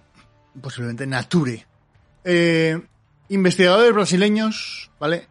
[0.60, 1.66] posiblemente Nature.
[2.22, 2.80] Eh,
[3.28, 5.26] investigadores brasileños, ¿vale?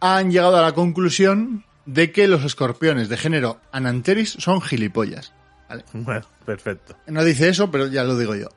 [0.00, 5.32] Han llegado a la conclusión de que los escorpiones de género Ananteris son gilipollas.
[5.68, 5.84] ¿vale?
[5.92, 6.96] Bueno, perfecto.
[7.08, 8.48] No dice eso, pero ya lo digo yo.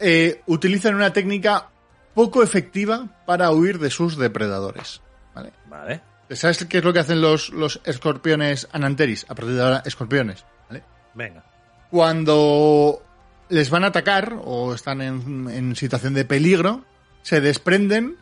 [0.00, 1.68] Eh, utilizan una técnica
[2.14, 5.00] poco efectiva para huir de sus depredadores.
[5.68, 6.00] ¿Vale?
[6.30, 9.24] ¿Sabes qué es lo que hacen los, los escorpiones ananteris?
[9.28, 10.44] A partir de ahora, escorpiones.
[10.68, 10.82] ¿vale?
[11.14, 11.44] Venga.
[11.90, 13.02] Cuando
[13.48, 16.84] les van a atacar o están en, en situación de peligro,
[17.22, 18.16] se desprenden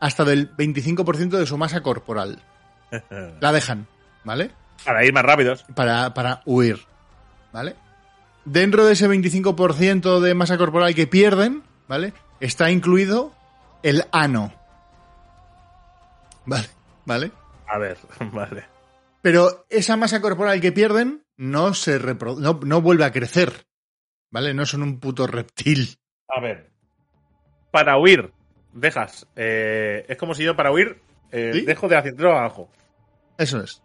[0.00, 2.42] hasta del 25% de su masa corporal.
[3.40, 3.88] La dejan,
[4.24, 4.52] ¿vale?
[4.84, 5.64] Para ir más rápidos.
[5.74, 6.78] para, para huir.
[7.52, 7.74] ¿Vale?
[8.44, 12.12] Dentro de ese 25% de masa corporal que pierden, ¿vale?
[12.40, 13.32] Está incluido
[13.82, 14.52] el ano.
[16.46, 16.68] ¿Vale?
[17.08, 17.32] ¿Vale?
[17.66, 17.96] A ver,
[18.32, 18.64] vale.
[19.22, 23.66] Pero esa masa corporal que pierden no se repro- no, no vuelve a crecer.
[24.30, 24.52] ¿Vale?
[24.54, 25.98] No son un puto reptil.
[26.28, 26.70] A ver.
[27.72, 28.30] Para huir,
[28.74, 29.26] dejas.
[29.36, 31.00] eh, es como si yo para huir
[31.32, 31.60] eh, ¿Sí?
[31.62, 32.68] dejo de cintura abajo.
[33.38, 33.82] Eso es.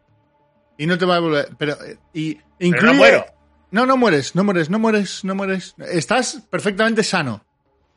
[0.77, 1.47] Y no te va a volver.
[1.57, 1.73] Pero.
[1.83, 2.87] eh, Y Pero incluye.
[2.87, 3.25] no muero.
[3.71, 5.73] No, no mueres, no mueres, no mueres, no mueres.
[5.79, 7.43] Estás perfectamente sano.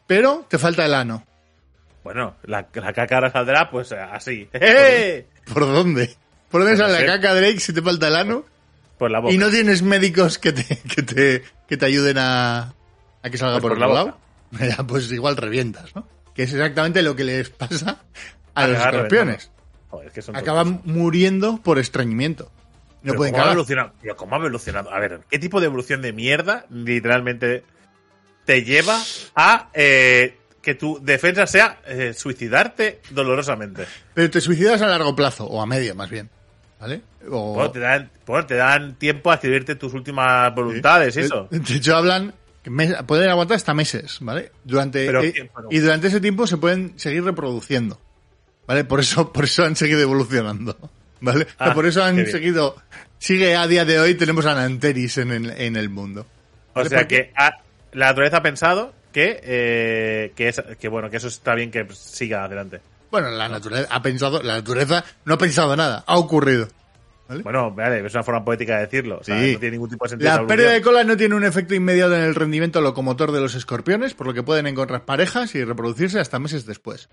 [0.07, 1.27] Pero te falta el ano.
[2.07, 4.49] Bueno, la, la caca ahora saldrá pues eh, así.
[4.53, 5.27] ¡Eh!
[5.53, 6.15] ¿Por dónde?
[6.49, 8.45] ¿Por dónde Pues sale la caca, Drake, si te falta el ano?
[8.97, 9.35] Por la boca.
[9.35, 12.75] Y no tienes médicos que te, que te, que te ayuden a,
[13.25, 14.85] a que salga Pues por, por otro la lado.
[14.87, 16.07] Pues igual revientas, ¿no?
[16.33, 17.99] Que es exactamente lo que les pasa
[18.55, 19.51] a los escorpiones.
[19.91, 22.53] Joder, es que son Acaban muriendo por estreñimiento.
[23.03, 23.93] No Pero pueden ¿cómo ha evolucionado?
[24.01, 24.93] Pero ¿cómo ha evolucionado?
[24.93, 27.65] A ver, ¿qué tipo de evolución de mierda literalmente
[28.45, 28.97] te lleva
[29.35, 30.37] a eh,
[30.67, 33.87] que tu defensa sea eh, suicidarte dolorosamente?
[34.15, 36.29] Pero te suicidas a largo plazo, o a medio más bien.
[36.81, 37.03] ¿Vale?
[37.31, 37.55] O...
[37.55, 41.47] Bueno, te dan, bueno, te dan tiempo a escribirte tus últimas voluntades, De- eso.
[41.53, 44.51] De hecho, hablan que mes- pueden aguantar hasta meses, ¿vale?
[44.65, 48.01] Durante Pero, eh, y durante ese tiempo se pueden seguir reproduciendo,
[48.67, 48.83] ¿vale?
[48.85, 50.77] Por eso, por eso han seguido evolucionando,
[51.21, 51.45] ¿vale?
[51.45, 52.75] O sea, Ah, por eso han seguido.
[53.19, 56.27] Sigue a día de hoy tenemos ananteris en el, en el mundo.
[56.75, 57.33] O sea Porque- que
[57.93, 61.87] la naturaleza ha pensado que, eh, que, es, que bueno, que eso está bien que
[61.95, 62.83] siga adelante.
[63.11, 66.69] Bueno, la naturaleza ha pensado, la naturaleza no ha pensado nada, ha ocurrido.
[67.43, 69.21] Bueno, vale, es una forma poética de decirlo.
[69.21, 69.55] O sea, Sí.
[69.55, 70.37] no tiene ningún tipo de sentido.
[70.37, 73.55] La pérdida de cola no tiene un efecto inmediato en el rendimiento locomotor de los
[73.55, 77.09] escorpiones, por lo que pueden encontrar parejas y reproducirse hasta meses después.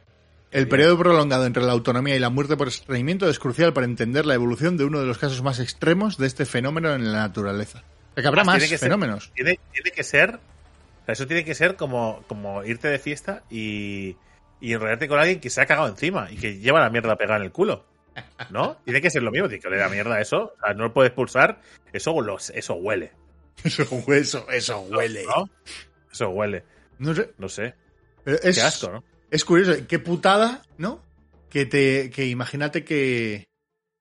[0.51, 4.25] El periodo prolongado entre la autonomía y la muerte por estreñimiento es crucial para entender
[4.25, 7.79] la evolución de uno de los casos más extremos de este fenómeno en la naturaleza.
[8.11, 9.31] O sea, que habrá más tiene que ser- fenómenos.
[9.33, 10.37] Tiene, tiene que ser.
[11.03, 14.15] O sea, eso tiene que ser como, como irte de fiesta y,
[14.59, 17.37] y enrollarte con alguien que se ha cagado encima y que lleva la mierda pegada
[17.37, 17.85] en el culo.
[18.51, 18.77] ¿No?
[18.85, 19.47] Tiene que ser lo mismo.
[19.47, 20.53] Tiene que oler a mierda eso.
[20.55, 21.61] O sea, no lo puedes pulsar.
[21.91, 23.11] Eso, lo- eso huele.
[23.63, 25.25] Eso, eso, eso huele.
[25.25, 25.49] ¿No?
[26.11, 26.63] Eso huele.
[26.99, 27.33] No sé.
[27.37, 27.75] No sé.
[28.25, 29.03] Es, Qué asco, ¿no?
[29.31, 29.73] es curioso.
[29.87, 31.03] Qué putada, ¿no?
[31.49, 33.45] Que te, que imagínate que,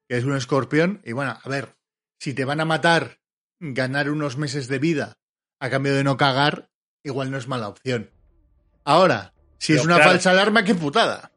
[0.09, 1.75] que es un escorpión y bueno, a ver,
[2.21, 3.19] si te van a matar,
[3.61, 5.15] ganar unos meses de vida
[5.61, 6.67] a cambio de no cagar,
[7.05, 8.11] igual no es mala opción.
[8.85, 10.11] Ahora, si es una claro.
[10.11, 11.31] falsa alarma, qué putada.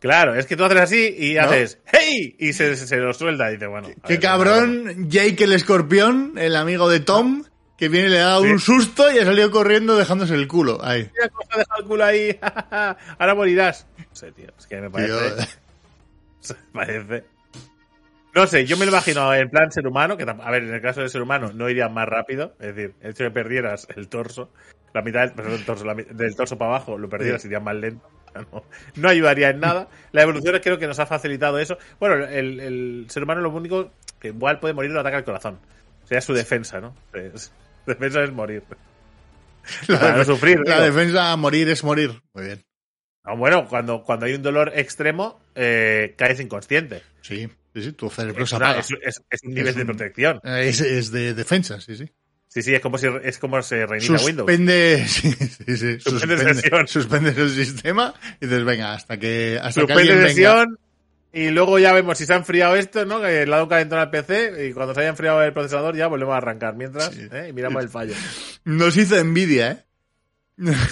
[0.00, 1.42] Claro, es que tú haces así y ¿No?
[1.42, 2.36] haces ¡Hey!
[2.38, 3.88] Y se, se, lo suelta y dice, bueno.
[4.06, 7.44] Qué ver, cabrón, Jake el escorpión, el amigo de Tom,
[7.76, 8.46] que viene y le da Sí.
[8.46, 10.78] un susto y ha salido corriendo dejándose el culo.
[10.82, 11.10] Ahí.
[11.14, 12.38] Mira cómo ha dejado el culo ahí.
[13.18, 13.86] Ahora morirás.
[13.98, 14.48] No sé, tío.
[14.56, 15.12] Es que me parece.
[15.12, 17.24] Tío, me parece.
[18.34, 20.80] No sé, yo me lo imagino en plan ser humano, que a ver, en el
[20.80, 23.88] caso del ser humano no iría más rápido, es decir, el hecho de que perdieras
[23.96, 24.52] el torso,
[24.94, 27.48] la mitad del, perdón, torso, la del torso para abajo, lo perdieras Sí.
[27.48, 28.08] iría más lento.
[28.52, 28.62] No,
[28.96, 29.88] no ayudaría en nada.
[30.12, 31.78] La evolución creo que nos ha facilitado eso.
[31.98, 35.58] Bueno, el, el ser humano lo único que igual puede morir lo ataca el corazón.
[36.04, 36.94] O sea, es su defensa, ¿no?
[37.14, 37.50] Es-
[37.86, 38.62] defensa es morir.
[39.86, 40.60] Para no sufrir.
[40.66, 42.22] la defensa a morir es morir.
[42.34, 42.64] Muy bien.
[43.24, 47.02] No, bueno, cuando, cuando hay un dolor extremo, eh, caes inconsciente.
[47.22, 48.80] Sí, sí, sí, tu cerebro Es, se apaga.
[48.80, 50.40] es- es- es un nivel Es de protección.
[50.44, 52.10] Es, es de defensa, sí, sí.
[52.48, 54.46] Sí, sí, es como si es como se reinicia Windows.
[54.50, 56.88] Suspende, sí, sí, sí, Suspende suspende, sesión.
[56.88, 60.28] suspendes el sistema y dices, venga, hasta que, hasta que Suspende venga.
[60.28, 60.78] sesión
[61.30, 63.20] y luego ya vemos si se ha enfriado esto, ¿no?
[63.20, 66.32] Que dado un calentón al PC y cuando se haya enfriado el procesador ya volvemos
[66.34, 67.28] a arrancar mientras Sí.
[67.30, 67.48] ¿eh?
[67.50, 68.14] y miramos el fallo.
[68.64, 69.84] Nos hizo envidia, ¿eh?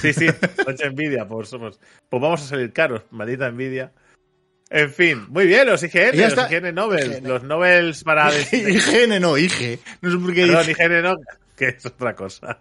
[0.01, 0.27] Sí, sí,
[0.67, 1.81] mucha envidia, pues somos.
[2.11, 3.93] Pues vamos a salir caros, maldita envidia.
[4.69, 6.51] En fin, muy bien, los IGN, los.
[6.51, 7.29] IGN Nobel, IGN.
[7.29, 8.31] los Nobels para...
[8.53, 9.79] IGN no, IG.
[10.03, 10.77] No sé por qué Perdón, IG.
[10.79, 11.17] IGN no,
[11.57, 12.61] que es otra cosa.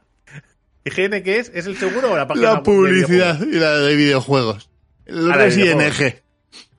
[0.86, 1.52] ¿IGN qué es?
[1.54, 3.56] ¿Es el seguro o la página La de publicidad videojuegos?
[3.56, 4.70] y la de videojuegos.
[5.06, 5.58] Lo que de es.
[5.58, 6.16] ING.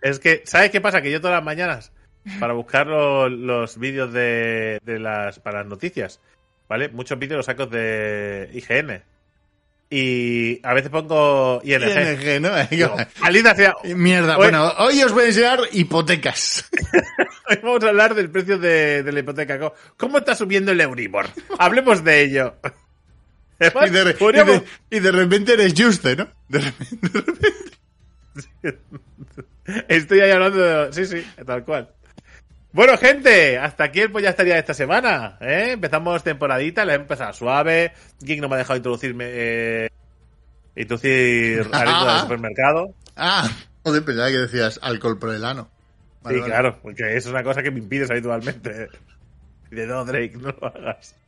[0.01, 1.03] Es que, ¿sabes qué pasa?
[1.03, 1.93] Que yo todas las mañanas,
[2.39, 6.21] para buscar los, los vídeos de, de las, para las noticias,
[6.69, 6.89] ¿vale?
[6.89, 9.03] Muchos vídeos los saco de IGN.
[9.91, 11.83] Y a veces pongo ING.
[11.83, 12.51] ING, ¿no?
[12.71, 12.97] Digo,
[13.57, 16.69] sea, Mierda, bueno, hoy os voy a enseñar hipotecas.
[17.49, 19.59] hoy vamos a hablar del precio de, de la hipoteca.
[19.59, 21.27] ¿Cómo- ¿Cómo está subiendo el Euribor?
[21.59, 22.55] Hablemos de ello.
[23.59, 26.29] Y de, re- y de- y de repente eres Juste, ¿no?
[26.47, 28.79] De repente, de repente.
[29.89, 30.93] Estoy ahí hablando de...
[30.93, 31.91] Sí, sí, tal cual.
[32.73, 35.39] Bueno, gente, hasta aquí el pues ya estaría esta semana.
[35.41, 35.71] ¿eh?
[35.73, 37.93] Empezamos temporadita, la hemos empezado suave.
[38.21, 39.25] Geek no me ha dejado introducirme...
[39.29, 39.89] Eh,
[40.77, 42.95] introducir anécdota del supermercado.
[43.17, 43.49] Ah,
[43.83, 45.71] joder, pensaba que decías alcohol por el ano.
[46.27, 46.53] Vale, sí, vale.
[46.53, 48.89] claro, porque eso es una cosa que me impides habitualmente.
[49.71, 51.17] De no, Drake, no lo hagas.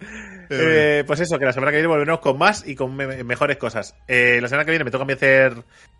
[0.00, 3.24] Eh, Eh, pues eso, que la semana que viene volveremos con más y con me-
[3.24, 3.94] mejores cosas.
[4.06, 5.54] Eh, la semana que viene me toca a mí hacer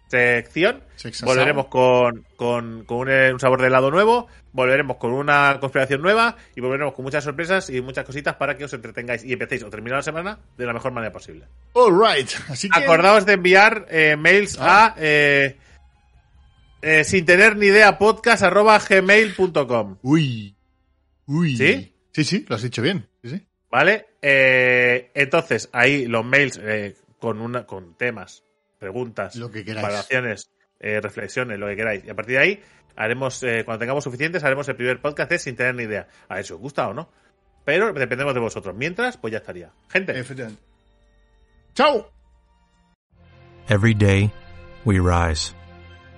[0.09, 0.83] sección.
[1.23, 4.29] Volveremos con, con, con un, eh, un sabor de helado nuevo.
[4.53, 6.37] Volveremos con una conspiración nueva.
[6.55, 9.71] Y volveremos con muchas sorpresas y muchas cositas para que os entretengáis y empecéis o
[9.71, 11.47] terminar la semana de la mejor manera posible.
[11.73, 12.29] All right.
[12.51, 12.79] Así que.
[12.85, 14.89] Acordaos de enviar eh, mails Ah.
[14.89, 15.57] a eh,
[16.85, 19.99] eh, sin tener ni idea podcast arroba gmail.com.
[20.03, 20.57] Uy.
[21.27, 21.57] Uy.
[21.57, 21.95] ¿Sí?
[22.13, 23.09] Sí, sí, lo has dicho bien.
[23.23, 23.47] Sí, sí.
[23.71, 24.07] ¿Vale?
[24.23, 28.45] Eh, entonces, ahí los mails eh, con, una, con temas,
[28.79, 29.83] preguntas, Lo que queráis.
[29.83, 32.05] valoraciones, eh, reflexiones, lo que queráis.
[32.05, 32.63] Y a partir de ahí,
[32.97, 36.07] haremos, eh, cuando tengamos suficientes, haremos el primer podcast de sin tener ni idea.
[36.29, 37.11] A ver si os gusta o no.
[37.65, 38.75] Pero dependemos de vosotros.
[38.77, 39.73] Mientras, pues ya estaría.
[39.89, 40.23] Gente.
[41.75, 42.11] ¡Chao!
[43.69, 44.31] Every day,
[44.85, 45.55] we rise,